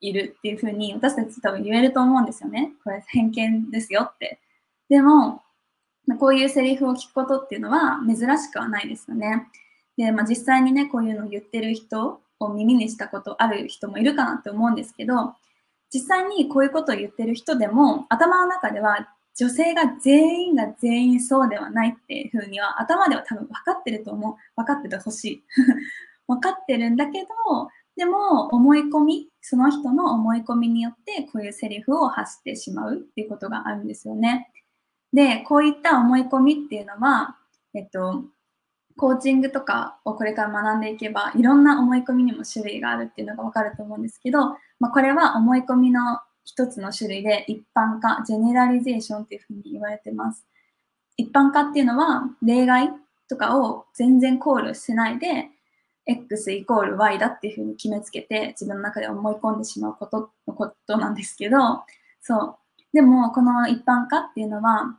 [0.00, 2.72] いるっていうふうに私たち多分言えると思うんですよね。
[2.82, 4.40] これ偏見ですよって。
[4.88, 5.42] でも、
[6.18, 9.46] こういうセリフを聞くことっていうのは珍しくはないですよね。
[9.98, 15.34] で、まあ、実際にね、こういうのを言ってる人を耳にしたことある人もいるかなって思うんですけど、
[15.92, 24.34] 実際にこういうことを言ってる人でも、頭の中では女性が全員が全員そうではないっていうふうには、頭では多分分かってると思う。
[24.56, 25.44] 分かっててほしい。
[26.26, 27.28] 分かってるんだけど、
[27.96, 34.50] でも思い込み、その人の思い込みによってこういうセリフを発してしまうっていうことがあるんですよね。
[35.12, 37.36] で、こういった思い込みっていうのは、
[37.74, 38.24] えっと、
[39.00, 50.44] コーチングとかをこれから学んでいけば、いろんな思い込みにも種類があるっていうのがわかると思うんですけど、まあ、これは思い込みの一つの種類で一般化、ジェネラリゼーションっていうふうに言われてます。
[51.16, 52.90] 一般化っていうのは例外
[53.26, 55.48] とかを全然考慮してないで、
[56.04, 61.84] X イコール Y だっていうふうに決めつけて自分の中で思い込んでしまうことのことなんですけど、
[62.20, 62.56] そう。
[62.92, 64.98] でも、この一般化っていうのは、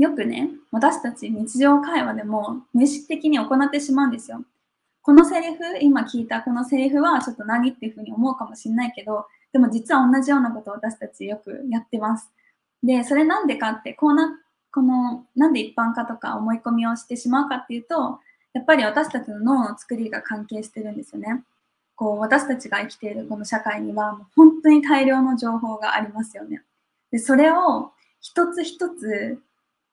[0.00, 4.42] よくね、私たち日常会話でも無意識的に行ってしまうんですよ。
[5.02, 12.30] このセリフ、今聞いたこのセリフはちょっと何っていうふうに思うかもしれないけど、でも実は同じようなことを私たちよくやってます。
[12.82, 14.38] で、それなんでかって、こうな、
[14.72, 18.20] このの、なんで一般化とか思い込みをしてしまうかっていうと、
[18.54, 21.44] やっぱり私たちの脳の作りが関係してるんですよね。
[21.94, 26.62] こう、私たちが生きているこの社会には、もう本当に大量の情報がありますよね。
[27.10, 29.38] で、それを一つ一つ、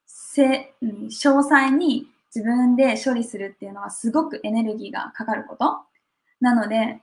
[0.08, 1.10] せ、詳
[1.43, 5.78] 細に自分で処理するっていうのはすごくエネルギーがかかること。
[6.39, 7.02] なので、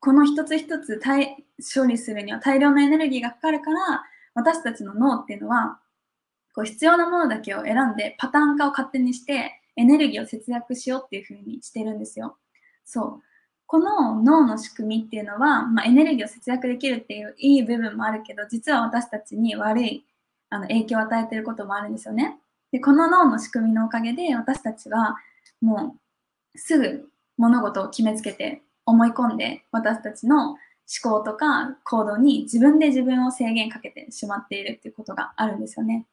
[0.00, 5.78] この一つ一つ処理するには大量のエネルギーがかかるから、私たちの脳っていうのは、
[6.54, 12.36] こう必要なものだけを選んでパターン化を勝手にしてエネルギーを節約しようっていう風にしてるんですよ。
[12.84, 13.22] そう。
[13.66, 20.04] この脳の仕組みっていうのは、まあ、エネルギーを節約できるっていういい部分もあるけど、実は私たちに悪い
[20.52, 22.38] あの影響を与えてることもあるんですよね。
[22.72, 25.16] で、この脳の仕組みのおかげで私たちは
[25.60, 25.96] も
[26.54, 30.58] うすぐ物事を決めつけて思い込んで私たちの思
[31.02, 36.06] 考とか行動に自分で自分を制限かけてしまっているっていうことがあるんですよね。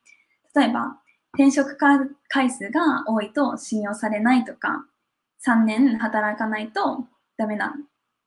[0.56, 0.97] 例えば、
[1.34, 4.86] 転職回数が多いと信用されないとか、
[5.45, 7.06] 3年働かないと
[7.38, 7.73] ダメだ、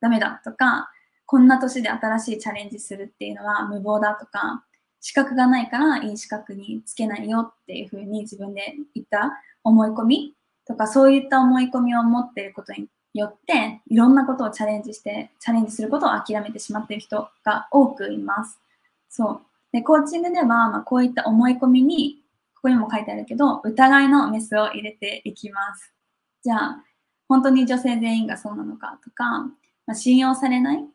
[0.00, 0.90] ダメだとか、
[1.26, 4.64] こんな年で新しいチャレンジするっていうのは無謀だとか、
[5.02, 9.32] 資格がないからいい資格につけないよっていうふうに自分で言った
[9.64, 10.34] 思い込み
[10.64, 18.60] とか、そういった思い込みを持っていることによって、いろんなことをチャレンジして、チャレンジすることを諦めてしまっている人が多くいます。
[19.08, 19.40] そう。
[19.72, 22.22] で、コーチングでは、まあ、こういった思い込みに、
[22.54, 25.92] ここにも書いてあるけど、疑いのメスを入れていきます。
[26.44, 26.84] じゃあ、
[27.28, 29.24] 本当に女性全員がそうなのかとか、
[29.86, 30.86] まあ、信用されない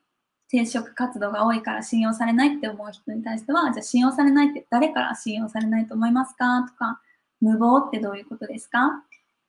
[0.47, 6.65] 転職活動が多いから信用されないって思う人に対しては、じゃあ信用されないって誰から信用されないと思いますか？
[6.67, 7.01] とか、
[7.41, 9.03] 無謀ってどういうことですか？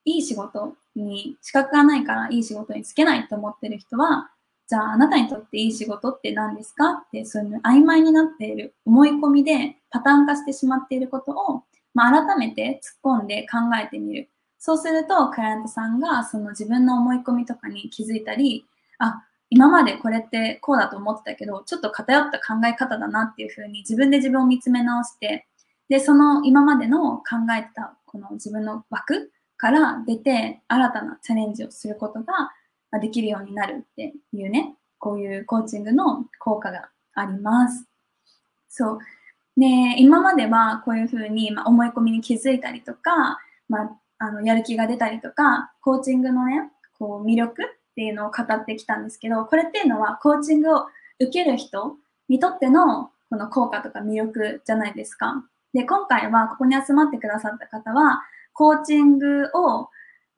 [0.04, 4.30] いい仕事に資格がないからいい仕事に就けないと思ってる人は、
[4.68, 6.92] じゃああなたにとっていい仕事って何ですか？
[6.92, 11.62] って、そういう曖昧になっている思い込みでパターン化してしまっていることを、
[11.94, 14.28] まあ、改めて突っ込んで考えてみる。
[14.58, 18.66] そうすると、クライアントさんがその自分の思い込みとかに気づいたり、
[18.98, 25.46] あ、今までこれってこうだと思ってたけど、ちょっと偏った考え方だなっていうふうに自分で自分を見つめ直して、
[25.88, 27.24] で、その今までの考
[27.58, 32.50] えてたこの自分の枠から出て新たなチャレンジをすることが
[33.00, 37.86] できるようになるっていうね、こういうコーチングの効果があります。
[38.68, 38.98] そう。
[39.56, 47.62] で、今まではこういうふうに、ま思い込みに気づいたりとか、まあ、あのやる気が出たりとか、コーチングのね、こう魅力
[47.98, 50.86] っていうのを語ってきたんですけど、これっていうのはコーチングを
[51.18, 51.96] 受ける人
[52.28, 55.44] にとってのこの効果とか魅力じゃないですか。
[55.74, 59.88] で、今回はここに集まってくださった方は、コーチングを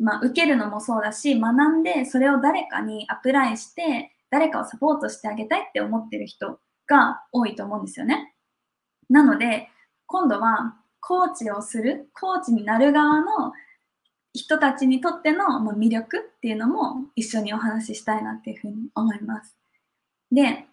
[0.01, 8.35] まあ、受けるのもそうだし、学んで、それを誰かにアプライして、誰かをサポートしてあげたいって思ってる人が多いと思うんですよね。
[9.11, 9.69] なので、
[10.07, 13.53] 今度は、コーチをする、コーチになる側の
[14.35, 19.57] 人たちにとっての魅力っていうのも一緒にお話ししたいなっていうふうに思います。
[20.31, 20.67] で、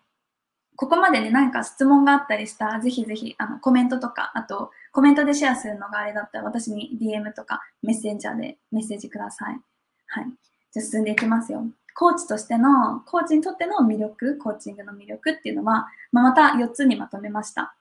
[0.75, 9.59] ここまでね、何か質問があったりしたら、ぜひぜひ、あの、コメントとか、あと、コメントでシェアするのがあれだったら、私に DM とかメッセンジャーでメッセージください。
[10.07, 10.25] はい。
[10.71, 11.65] じゃ進んでいきますよ。
[11.95, 17.75] コーチとしての、コーチにとっての魅力、コーチングの魅力っていうのは、まあ、また4つにまとめました。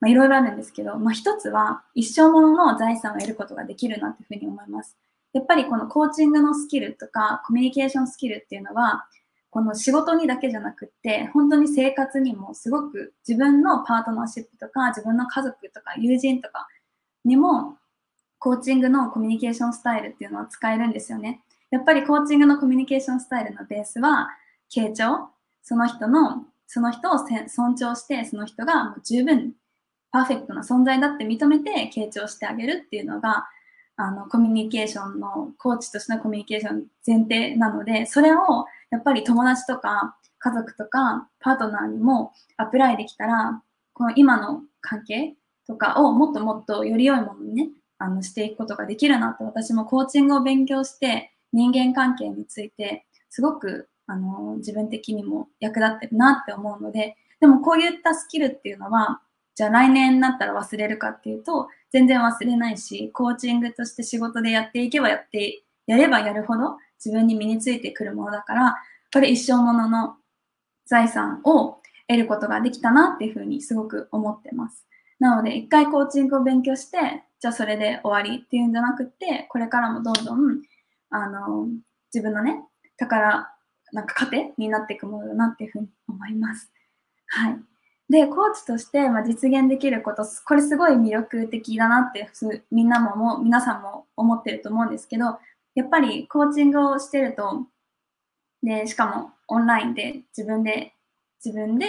[0.00, 4.96] まあ、いろいろあるんですけど、まあ、1つは、一生ものの財産を得ることができるなっていうふうに思います。
[5.38, 9.06] やっぱりこのコーチングのスキルとか、コミュニケーションスキルっていうのは、
[9.50, 16.66] この仕事にだけじゃなくって、本当に生活にもすごく自分のパートナーシップとか、自分の家族とか友人とか
[17.24, 17.76] にも、
[18.40, 21.40] コーチングのコミュニケーションスタイルっていうのは使えるんですよね。
[21.70, 24.28] やっぱりコーチングのコミュニケーションスタイルのベースは、
[24.74, 25.30] 傾聴、
[25.62, 29.54] その人の、その人を尊重して、その人がもう十分
[30.10, 33.46] パーフェクトな存在だって認めて傾聴してあげるっていうのが、
[33.98, 43.60] あの、コミュニケーションの、コーチとしてのコミュニケーション前提なので、それをやっぱり友達とか家族とかパートナーにもアプライできたら、
[43.92, 45.34] この今の関係
[45.66, 59.20] とかをもっともっとより良いものにね、あのしていくことができるなと私もコーチングを勉強して人間関係についてすごくあの自分的にも役立ってるなって思うので、でもこういったスキルっていうのは、
[59.54, 68.76] じゃあ来年になったら忘れるかっていうと、全然忘れないし、コーチングとして仕事でやっていけばやって、やればやるほど自分に身についてくるものだから、
[69.12, 70.16] これ一生ものの
[70.86, 74.86] 財産を得ることができたなっていうふうにすごく思ってます。
[75.18, 80.62] なので、一回コーチングを勉強して、じゃあそれで終わりっていうんじゃなくって、これからもどんどん、
[81.10, 81.68] あの、
[82.12, 82.64] 自分のね、
[82.96, 83.50] 宝、
[83.92, 86.70] なんか糧になっていくものだなっていうふうに思います。
[87.26, 87.58] はい。
[88.10, 92.28] で、コーチとして、ま、実現できること、これすごい魅力的だなって
[92.70, 95.38] みんなもも、皆さんも思ってると思うんですけど、
[95.74, 97.66] やっぱりコーチングをしてると、
[98.62, 100.94] で、しかもオンラインで自分で、
[101.44, 101.86] 自分で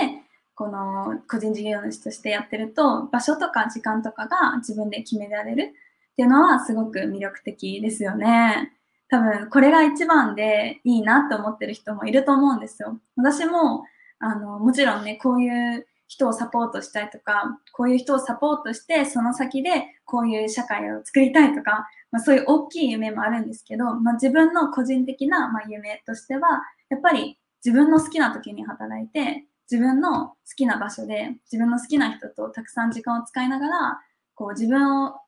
[0.55, 8.73] この個人事業主としてやってると、場所とか時間とかが自分で決められるっていうのはすごく魅力的ですよね。
[9.09, 12.99] 多分これが一番でいいなって思ってる人もいると思うんですよ。
[13.15, 13.85] 私も
[14.19, 33.99] あのもちろんね、こういう人をサポートしたいとか、こういう人をサポートして、その先でこういう社会を作りたいとか、まあ、そういう大きい夢もあるんですけど、まあ、自分の個人的な、まあ、夢としては、やっぱり自分の好きな時に働いて、自分の好きな場所で、自分の好きな人とたくさん時間を使いながら、
[34.33, 35.19] こう自分を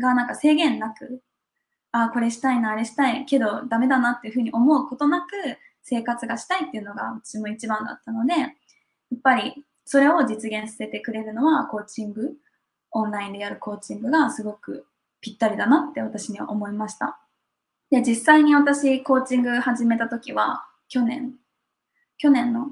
[0.00, 1.20] がなんか制限なく、
[1.90, 5.32] ああ、これしたいな、あれしたい、けどダメだなっていうふうに思うことなく
[5.82, 8.50] 生活がしたいっていうのが私も一番だったので、やっ
[9.22, 12.34] ぱりそれを実現させてくれるのはコーチング、
[12.90, 14.84] オンラインでやるコーチングがすごく
[15.22, 17.18] ぴったりだなって私には思いました。
[17.90, 21.32] で、実際に私コーチング始めた時は去年、
[22.18, 22.66] 去年の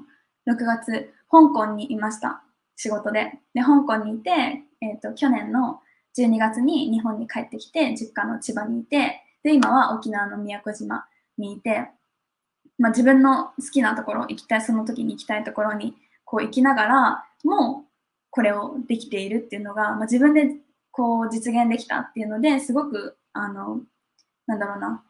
[0.47, 2.43] 6月、香港にいました。
[2.75, 3.39] 仕事で。
[3.55, 4.29] で、香港にいて、
[4.81, 5.81] えっ、ー、と、去年の
[6.15, 11.07] 12月に日本に帰ってきて、実家の千葉にいて、で、今は沖縄の宮古島
[11.39, 11.89] にいて、
[12.77, 15.95] まあ、自分の好きなところ、行きたい、その時に行きたいところに
[16.27, 17.85] こう行きながらも
[18.29, 20.57] これをできているっていうのが、まあ、自分で
[20.91, 23.79] こう実現できたっていうのですごくあの
[24.45, 25.03] なんだろうな。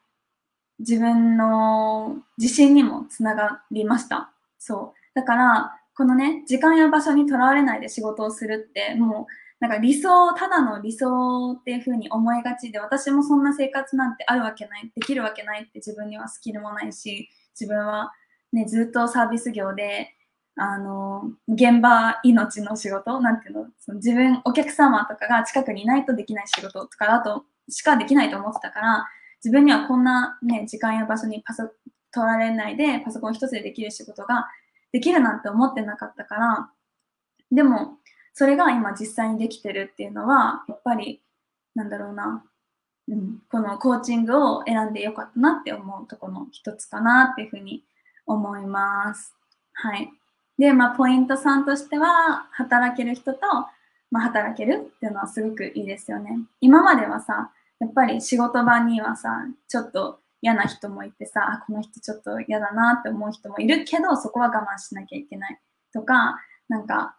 [0.79, 4.29] 自分の自信にもつながりました。
[4.59, 4.99] そう。
[5.15, 9.25] だからこのね時間や場所にとらわれないで仕事をするってもう
[9.59, 17.27] なんか理想ただの理想っていう風に思いがちで私もそんな生活なんてあるわけないできるわけないって自分にはスキルもないし
[17.59, 18.11] 自分は
[18.53, 20.13] ねずっとサービス業で
[20.59, 23.19] あの、現場命の仕事？
[23.21, 23.67] なんていうの？
[23.79, 29.05] その自分、お客様とかが近くにいないとできない仕事とかだとしかできないと思ってたから、
[29.43, 31.69] 自分にはこんなね、時間や場所にパソ、
[32.11, 34.47] 取られないでパソコン一つでできる仕事が
[34.91, 36.69] できるなんて思ってなかったから、
[37.51, 37.99] でも、
[38.33, 41.21] それが今実際にできてるっていうのは、やっぱり、
[41.75, 42.43] なんだろうな、
[43.07, 47.83] うん、このコーチングを選んでよかったなって思うところの一つかなっていうふうに
[48.25, 49.33] 思います。
[49.73, 50.11] はい。
[50.57, 53.39] で、まあ、ポイント3としては、働ける人と、
[54.09, 56.39] まあ、働けるっていうのはすごくいいですよね。
[56.61, 65.59] 今まではさ、やっぱり仕事場にはさ、ちょっと嫌な人もいてさ、あ、この人ちょっと嫌だなって思う人もいるけど、そこは我慢しなきゃいけない
[65.93, 66.37] とか、
[66.69, 67.17] なんか、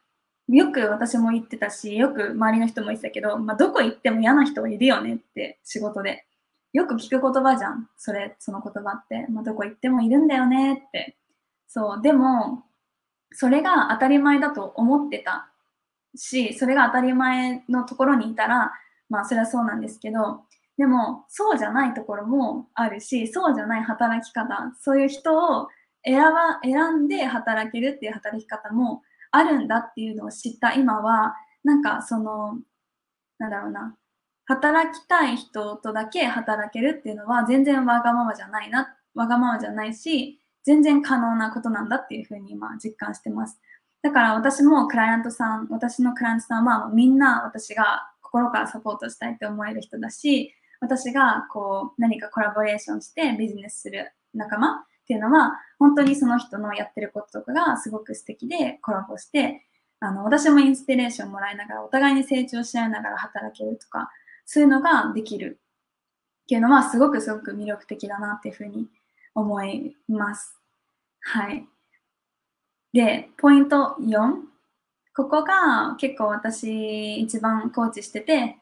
[0.49, 6.24] よく私も言ってたし、よく周りの人も言ってたけど、まあ、どこ行っても嫌な人はいるよねって仕事で。
[6.72, 7.89] よく聞く言葉じゃん。
[7.97, 9.26] それ、その言葉って。
[9.30, 11.16] まあ、どこ行ってもいるんだよねって。
[11.66, 12.03] そう。
[12.03, 12.64] でも、
[13.32, 15.50] それが当たり前だと思ってた。
[16.16, 18.72] し、それが当たり前のところにいたら、
[19.08, 20.42] まあそれはそうなんですけど、
[20.76, 25.68] でもそうじゃないところもあるし、そうじゃない働き方、そういう人を
[26.04, 30.74] 選ば、選んで働けるっていう働き方もあるんだっていうのを知った。
[30.74, 32.58] 今は、なんかその、
[33.38, 33.96] なんだろうな、
[34.46, 43.58] 働きたい人とだけ働けるっていうのは全然わがままじゃないな、わがままじゃないし、全然可能なことなんだっていうふうに今実感してます。
[44.02, 50.52] だから私もクライアントさん、私のクライアントさんはみんな私が心からサポートしたいって思える人だし、
[50.82, 59.64] 私がこう何かコラボレーションしてビジネスする仲間っていうのは本当にその人のやってることとかがすごく素敵でコラボして
[60.00, 64.10] あの私もインスピレーションもらいながらお互いに成長し合いながら働けるとか
[64.44, 65.60] そういうのができる
[66.44, 68.88] っていうのはすごくすごく魅力的だなっていうふうに
[69.34, 70.57] 思います。
[71.30, 71.66] はい。
[72.94, 74.32] で、ポイント4。
[75.14, 78.56] ここが結構私一番コーチしてて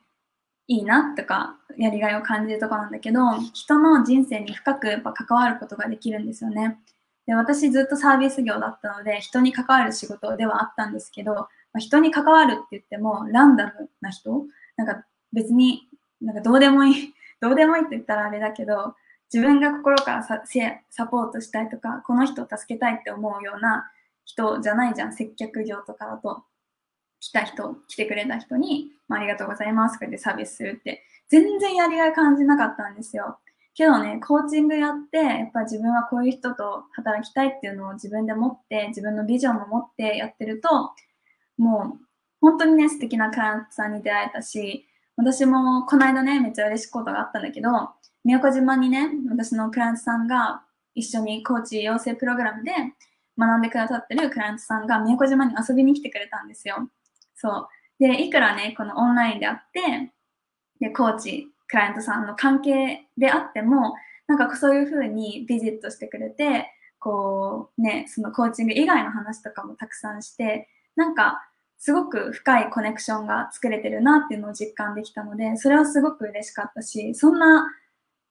[0.67, 3.21] いいなとかやりがいを感じるとこなんだけど、
[3.55, 6.81] 人の人生に深くやっぱ関わることができるんですよね。
[7.27, 14.45] で私ずっとサービス業だったので人に関わる仕事ではあったんですけど、まあ、人に関わるって言ってもランダムな人？
[14.77, 15.87] なんか別に
[16.21, 18.97] なんかどうでもいいどうでもいいって言ったらあれだけど
[19.33, 20.43] 自分が心からサ
[20.91, 23.91] サポートしたいとか、この人を助けたいって思うような
[24.25, 25.13] 人じゃないじゃん。
[25.13, 26.45] 接客業とかだと。
[27.21, 33.39] 来た人、来てくれた人に、まあ、ありがとうございますってサービスするって、全然やりがい感じなかったんですよ。
[33.75, 40.93] けどね、コーチングやって、やっぱ自分はこういう人と働きたいっていうのを自分で持って、自分のビジョンも持ってやってると、
[41.59, 42.07] もう
[42.41, 47.71] 本当にね、素敵なクラさんに出会えたし、私もこの間ね、めっちゃ嬉しいことがあったんだけど、
[48.27, 50.65] 宮古島にね、私のクライアントさんが
[50.97, 52.73] 一緒にコーチ養成プログラムで、
[53.39, 56.91] 学んでくださってるクライアントさんが宮古島に遊びに来てくれたんですよ。
[57.37, 57.69] そう。
[58.01, 60.13] で、いくらね、このオンラインであって、
[60.81, 63.95] で、コーチ、クライアントさんの関係であっても、
[64.27, 71.49] なんかそういうふうにビジットしてくれて、こうね、そのコーチング以外の話とかもたくさんして、なんか
[71.79, 77.65] すごく深いコネクションが作れてるなっていうのを実感できたので、それはすごく嬉しかったし、そんな、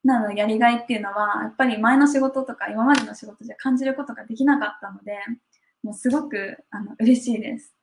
[0.05, 5.17] なのやりがいっていうのは、やっぱり前の仕事とか今までの仕事じゃ感じることができなかったので、
[5.81, 7.75] もうすごくあの嬉しいです。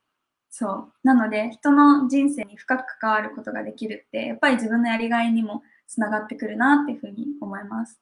[0.49, 0.93] そう。
[1.03, 7.99] なので、人の人生に深く関わることができるって、やっぱり自分のやりがいにもつながってくるなっていうふうに思います。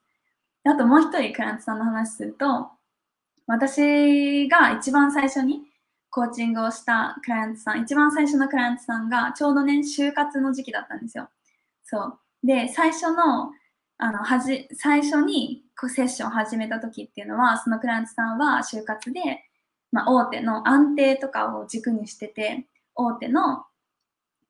[0.64, 2.70] あともう一人クライアントさんの話すると、
[3.46, 5.62] 私が一番最初に
[6.10, 11.28] コーチングをしたクライアントさん、一番最初のクライアントさんがちょうどね、就活の時期だったんですよ。
[11.82, 12.18] そう。
[12.44, 13.52] で、最初の、
[14.02, 19.44] あの、はじ、最初にこうセッションを始めた時っていうのは、そのクライアントさんは就活で、
[19.92, 23.64] まあ、大手の安定とかを軸にしてて、大手の、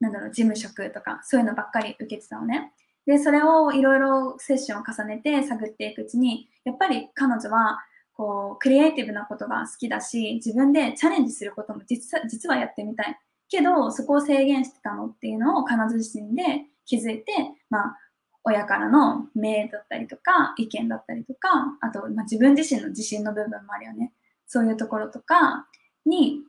[0.01, 2.73] なんだろう、事務職とか、そういうのばっかり受けてたのね。
[3.05, 7.81] で、それをいろいろセッションを重ねて探っていくうちに、やっぱり彼女は、
[8.15, 13.19] こう、クリエイティブなことが好きだし、自分でチャレンジすることも実は実はやってみたい。
[13.51, 17.33] けど、そこを制限してたのっていうのを彼女自身で気づいて、
[17.69, 17.99] まあ、
[18.45, 21.49] 親からの命だったりとか、意見だったりとか、
[21.81, 24.13] あと、まあ、自分自身の自信の部分もあるよね。
[24.47, 25.67] そういうところとか
[26.05, 26.41] に、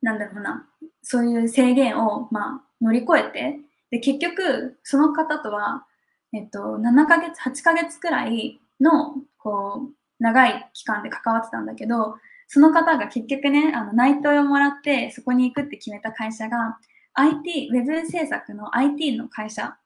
[0.00, 0.68] なんだろうな、
[1.02, 3.60] そういう制限を、まあ、乗り越えて、
[3.90, 5.86] で、結局、その方とは、
[6.32, 12.16] えっと、7ヶ月、8ヶ月くらいの、こう、長い期間で関わってたんだけど、
[12.48, 16.78] その方が結局ね、あの内定をもらってそこに行くって決めた会社が
[17.14, 19.76] IT、ウェブ制作の IT の会社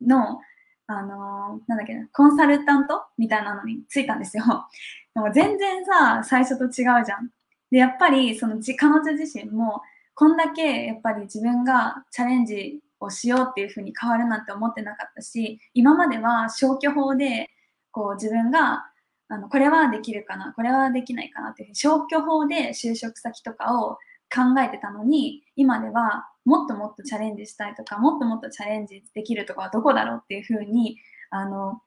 [0.00, 0.40] の、
[0.86, 4.44] あの、なんだっけな、コンサルタントみたいなのについたんですよ。
[5.14, 7.30] でも全然さ、最初と違うじゃん。
[7.70, 9.82] で、やっぱりその彼女自身も、
[10.14, 17.50] こんだけやっぱり自分がチャレンジをしようっていうふうに変わるなんて思ってなかったし、今までは消去法で
[17.90, 18.86] こう自分が
[19.28, 23.98] あのこれはできるかなこれはできないかなっていう消去法で就職先とかを
[24.32, 30.98] 考えてたのに今ではもっともっとチャレンジしたいとかもっともっとチャレンジできるとかはどこだろうっていうふうに
[31.30, 31.80] あの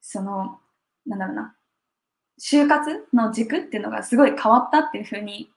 [0.00, 0.58] その
[1.06, 1.54] なんだろうな
[2.40, 5.50] 就活の軸っていうのがすごい変わったっていうふうに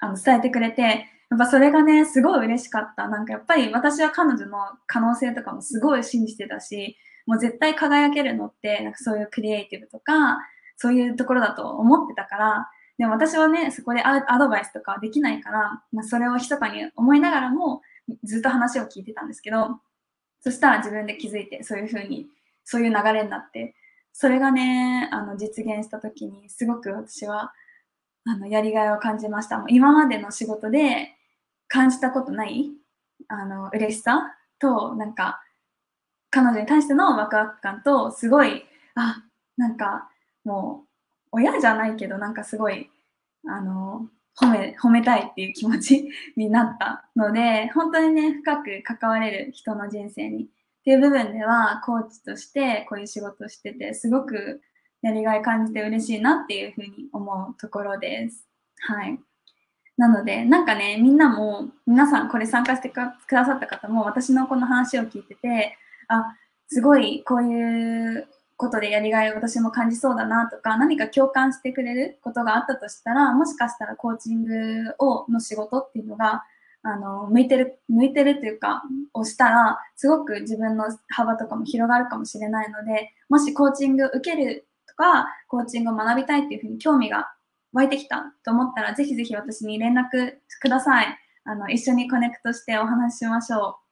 [0.00, 0.82] あの伝えてくれて
[1.30, 3.08] やっぱそれがねすごい嬉しかった。
[3.08, 6.96] なんかやっぱり私は彼女の可能性とかもすごい信じてたし
[7.26, 10.38] もう絶対輝けるのって、なんかそういうクリエイティブとか、
[10.76, 12.68] そういうところだと思ってたから、
[12.98, 17.82] でも私はね、そこでアドバイスとかできないから、まあ、それを密かに思いながらも、
[18.22, 19.80] ずっと話を聞いてたんですけど、
[20.40, 22.26] そしたら自分で気づいて、そういうふうに、
[22.64, 23.74] そういう流れになって、
[24.12, 27.52] それがね、あの、実現した時に、すごく私は、
[28.26, 29.58] あの、やりがいを感じました。
[29.58, 31.16] もう今までの仕事で
[31.66, 32.70] 感じたことない、
[33.28, 35.40] あの、嬉しさと、なんか、
[36.30, 38.64] 彼女に対してのワクワク感と、すごい、
[38.94, 39.24] あ、
[39.56, 40.08] なんか
[40.44, 40.88] もう、
[41.34, 42.90] 親じゃないけど、なんかすごい、
[43.46, 44.08] あの、
[44.40, 50.46] 褒め、褒めたいっていう気持ち になったので、本当にね、深く関われる人の人生にっ
[50.84, 54.60] ていう部分では、コーチとしてこういう仕事をしてて、すごく
[55.02, 58.48] やりがい感じて嬉しいなっていうふうに思うところです。
[58.88, 59.18] はい。
[59.96, 65.76] なので、なんかね、みんなも、皆さんこれ参加してくださった方も、私のこの話を聞いてて、
[66.08, 66.36] あ、
[66.68, 76.44] すごいこういうことでやりがいを私も感じそうだなとか、何か共感してくれることがあったとしたら、もしかしたらコーチングをの仕事っていうのが、
[76.82, 78.82] あの、向いてる、向いてるというか、
[79.14, 87.32] をしたら、すごく自分の幅とかも広がるかもしれないので、もしコーチングを受けるとか、コーチングを学びたいっていうふうに興味が
[87.72, 91.18] 湧いてきたと思ったら、ぜひぜひ私に連絡ください。
[91.44, 93.83] あの、一緒にコネクトしてお話ししましょう。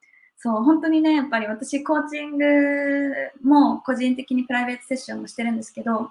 [0.45, 3.15] そう、本当にね、やっぱり私、コーチング
[3.45, 6.11] も個人的にプライベートセッションもしてるんですけど、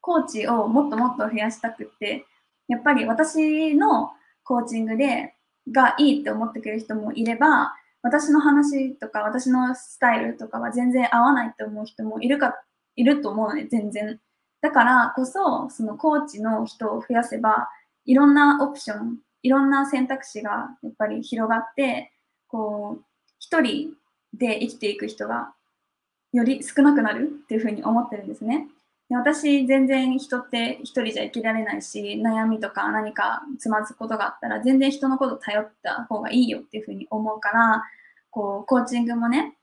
[0.00, 2.26] コーチをもっともっと増やしたくって、
[2.66, 4.10] やっぱり私の
[4.42, 5.34] コーチングで、
[5.70, 7.72] がいいって思ってくれる人もいれば、
[8.02, 12.52] 私の話とか私のスタイルとかは全然合わないって思う人もいるか、
[12.96, 14.20] いると思うね、全然。
[14.60, 17.68] だからこそ、そのコーチの人を増やせば、
[18.06, 22.12] いろんなオプション、いろんな選択肢がやっぱり広がって、
[22.48, 23.05] こう、
[23.38, 23.92] 一人
[24.34, 25.52] で生きていく人が
[26.32, 28.68] より少なくなるっていうふうに思ってるんですね。
[29.08, 37.84] で私、全然人って一人じゃ生きられないし、悩みとか何かつまずくことがあったら、全然人のこと頼った方がいいよっていうふうに思うから、
[38.30, 39.56] こう、コーチングもね、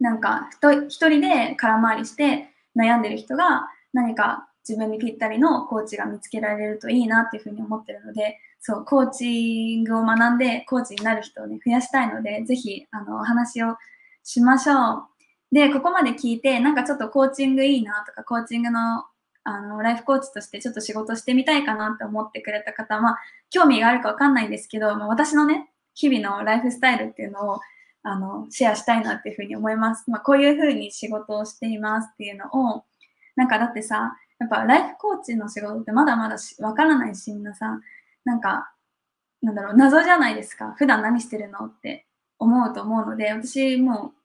[0.00, 0.48] なんか、
[0.88, 13.76] 一人で空回りして悩んでる人が何か自分にぴったりのコーチが見つけられるといいなっていうふうに思ってるので、そう、コーチングを学んでコーチになる人をね、増やしたいので、ぜひ、あの、お話を
[14.22, 15.04] しましょう。
[15.52, 19.04] で、ここまで聞いて、なんかちょっとコーチングいいなとか、コーチングの、
[19.44, 23.16] あの、ライフコーチとしてちょっと仕事してみたいかなって思ってくれた方は、
[23.48, 27.60] 興味があるかわかんないんですけど、まあ、私のね、日々のライフスタイルっていうのを、
[28.02, 30.10] あの、シェアしたいなっていうふうに思います。
[30.10, 32.84] まあ、こういうふうに仕事をしていますっていうのを、
[33.36, 37.80] なんかだってさ、やっぱライフコーチの仕事ってまだまだわからないし、みんなさ、
[38.24, 38.72] なんか、
[39.42, 40.74] なんだろう、謎じゃないですか。
[40.76, 42.06] 普段何してるのって
[42.38, 44.20] 思うと思うので、私もう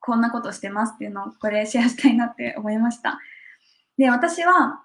[0.00, 3.18] こんなことしてますっていうのをこれシェアしたいなって思いました。
[3.98, 4.82] で、私は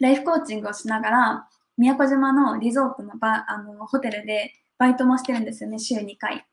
[0.00, 6.46] ライフコーチングをしながら、宮古島のリゾートのバあのホテルでバイトもしてるんですよね、週2回。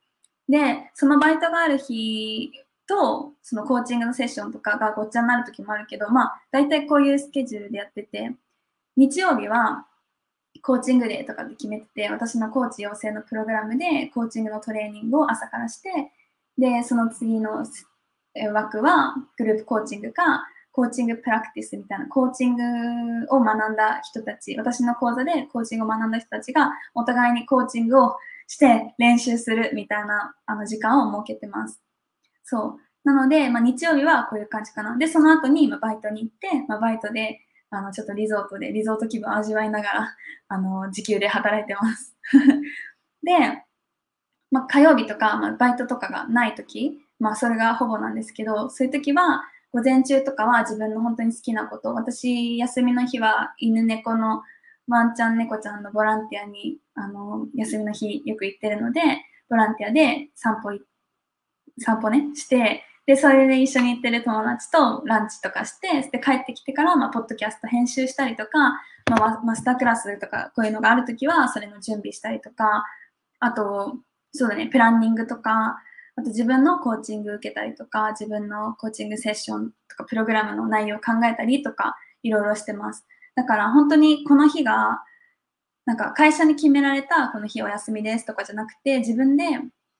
[0.50, 2.52] で、そのバイトがある日
[2.88, 8.36] と、そのコーチングのセッションとかがごっちゃになる時もあるけど、まあ、大体こういうスケジュールでやってて、
[8.98, 9.88] 日曜日は
[10.64, 15.90] コーチングデーとかで決めてて、私のコーチ養成のプログラムでコーチングのトレーニングを朝からして、
[16.58, 17.66] で、その次の
[18.54, 22.64] 枠はグループコーチングか、コーチングプラクティスみたいな、コーチング
[23.30, 28.16] を学んだ人たち、私の講座でコーチングを学んだ人たちが、お互いにコーチングを
[28.48, 31.82] して練習するみたいなあの時間を設けてます。
[32.44, 32.80] そう。
[33.04, 34.98] なので、まあ、日曜日はこういう感じかな。
[34.98, 37.42] で、その後に、まバイトに行って、まあ、バイトで、
[37.76, 40.16] あの、ちょっとリゾートで、リゾート気分を味わいながら、
[40.48, 42.16] あの、時給で働いてます。
[43.24, 43.64] で、
[44.52, 54.44] まあ、火曜日とか、まあ、バイトとかがない時まあそれがほぼなんですけど、そういう時は午前中とかは自分の本当に好きなこと、私休みの日は犬猫の
[54.90, 59.02] ワンちゃん猫ちゃんのボランティアにあの休みの日よく行ってるので、
[59.50, 60.78] ボランティアで散歩、
[61.80, 72.86] 散歩ね、して、で、それで一緒に行ってる友達とランチとかして、で、帰ってきてから、まあ、ポッドキャスト編集したりとか、まあ、マスタークラスとか、こういうのがあるときは、それの準備したりとか、
[73.40, 73.98] あと、
[74.32, 75.78] そうだね、プランニングとか、
[76.16, 83.06] あと自分のコーチング受けたりとか、自分のコーチングセッションとか、プログラムの内容を考えたりとか、いろいろしてます。
[83.36, 85.04] だから本当にこの日が、
[85.86, 89.46] なんか会社に決められたこの日お休みですとかじゃなくて、自分で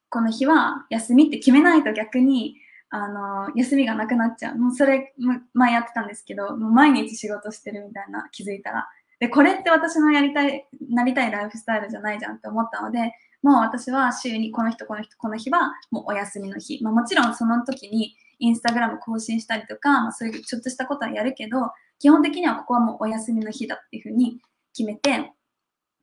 [0.10, 2.56] この日は休みって決めないと逆に、
[2.96, 4.56] あの、休みがなくなっちゃう。
[4.56, 5.16] もうそれ、
[5.54, 8.88] 前やってたんですけど、もう毎日仕事してるみたいな気づいたら。
[9.20, 16.84] で、これって私のやりたい、なりたいライフスタイルじゃないじゃんって思ったので、もう私は週にこの人、この人、この日はもうお休みの日。
[16.84, 24.40] まあ、もちろんその時にインスタグラム更新したりとか、まあ、そういうちょっとしたことはやるけど、基本的にはここはもうお休みの日だっていうふうに
[24.72, 25.32] 決めて、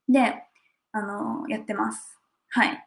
[0.08, 0.42] で、
[0.90, 2.18] あのー、やってます。
[2.48, 2.84] はい。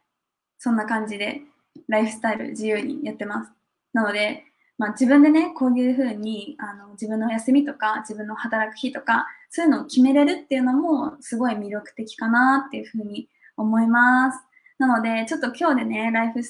[0.58, 1.44] そんな感じで、
[1.88, 3.63] ライフスタイル自由にやってます。
[3.94, 4.44] なので、
[4.78, 14.40] まあ、自分でね、こういうふうにあの自分の休みとか、自分の働く日とか、そういうのを決めれるっていうのも、すごい魅力的かなっていうふうに思います。
[14.80, 16.42] なので、ちょっと今日でね、ライフ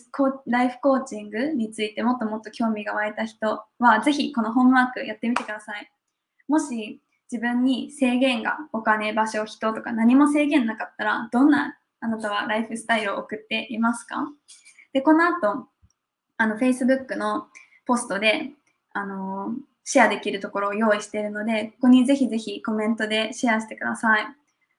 [0.48, 5.92] ライフコーチングについてもっともっと興味が湧いた人は、ぜひこのホームワークやってみてください。
[6.48, 14.26] もし自分に制限がお金、場所、人とか何も制限なかったら、どんなあなたはライフスタイルを送っていますか？
[14.94, 15.68] で、この後、
[16.44, 17.48] あの、Facebook の
[17.86, 18.52] ポストで、
[18.92, 24.28] あのシェアできるところを用意しているので、ここにぜひぜひコメントでシェアしてください。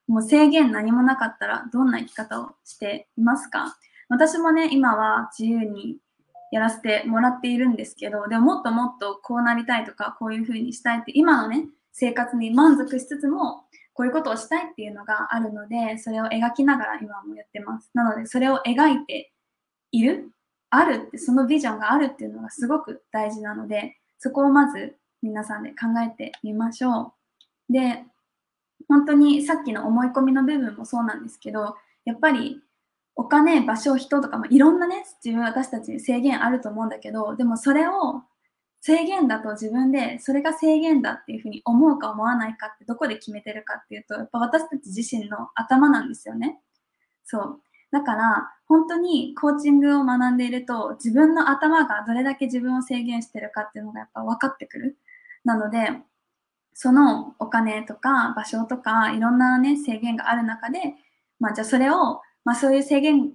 [0.06, 3.76] もう制限何もなかったらどんな生き方をしていますか？
[4.08, 5.96] 私もね、今は自由に
[6.52, 17.90] やらせてもらっているんですけど、でももっともっとこうなりたいとか、こういうふうにしたいって、今のね、生活に満足しつつも、こういうことをしたいっていうのがあるので、それを描きながら今もやってます。
[17.94, 19.32] なので、それを描いて
[19.90, 20.30] いる、
[20.76, 27.14] あるって、そのビジョンがあるっていうのがすごく大事なので、そこをまず皆さんで考えてみましょ
[27.68, 27.72] う。
[27.72, 28.04] で、
[28.88, 32.60] 本当にさっきの思い込みの部分もそうなんですけど、やっぱり
[33.16, 38.22] お金、場所、人とか、まあ、いろんなね、自分、私たちに制限あると思うんだけど、でもそれを
[38.80, 46.60] 制限だと自分で、それが制限だっていうふうに思うか思わないかってどこで決めてるかっていうと、やっぱ私たち自身の頭なんですよね。
[47.24, 47.60] そう。
[47.94, 54.98] だから、本当にコーチングを学んでいると、自分の頭がどれだけ自分を制限してるかっていうのがやっぱ分かってくる。
[55.44, 55.90] なので、
[56.74, 60.80] そのお金とか場所とかいろんなね制限がある中で、
[61.38, 63.30] まあ、じゃあそれを、まあ、そういう制限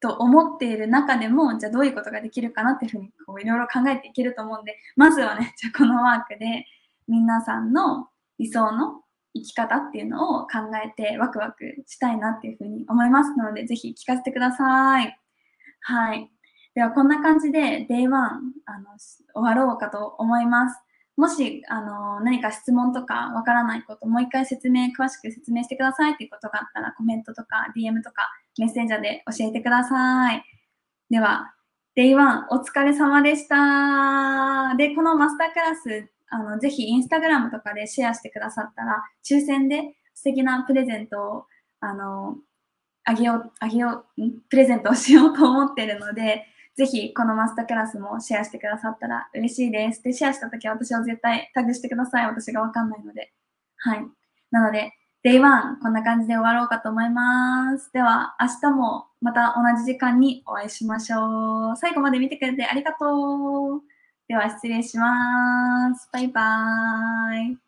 [0.00, 6.66] と思っている中でもじゃあどういうことができるかなっていうふうにこういろいろ考えていけると思うんでまずはねじゃあこのワークで
[7.08, 9.00] 皆さんの理想の
[9.34, 15.18] 生き方っていうのを考えてワクワクしたいなっていうふうに思いますのでぜひ聞かせてください。
[15.80, 16.30] はい。
[16.74, 18.30] ではこんな感じで Day1 あ
[18.80, 20.84] の終わろうかと思います。
[21.16, 28.28] もし、あの、何か質問とかわからないこと、もう一回説明、詳しく説明してくださいっていうことがあったら、コメントとか DM とか
[28.58, 30.42] メッセンジャーで教えてください。
[31.10, 31.54] では、
[31.96, 34.74] Day1 お疲れ様でした。
[34.76, 41.46] で、このマスタークラス、あの、ぜひインスタグラムとかでシェアしてくださったら、抽選で素敵なプレゼントを、
[41.78, 42.38] あの、
[43.04, 50.02] あげよう、あげよう、プレゼントをしようと思ってるので、ぜひこのマスタークラスもシェアしてくださったら嬉しいです。
[50.02, 52.26] で、シェアしたときは私を絶対タグしてください。
[52.26, 53.32] 私がわかんないので。
[53.76, 54.04] はい。
[54.50, 54.92] なので、
[55.24, 57.92] Day1 こんな感じで終わろうかと思います。
[57.92, 61.76] では、明日もまた同じ時間にお会いしましょう。
[61.76, 63.93] 最後まで見てくれてありがとう。
[64.28, 66.08] では、失礼します。
[66.12, 67.63] バイバーイ。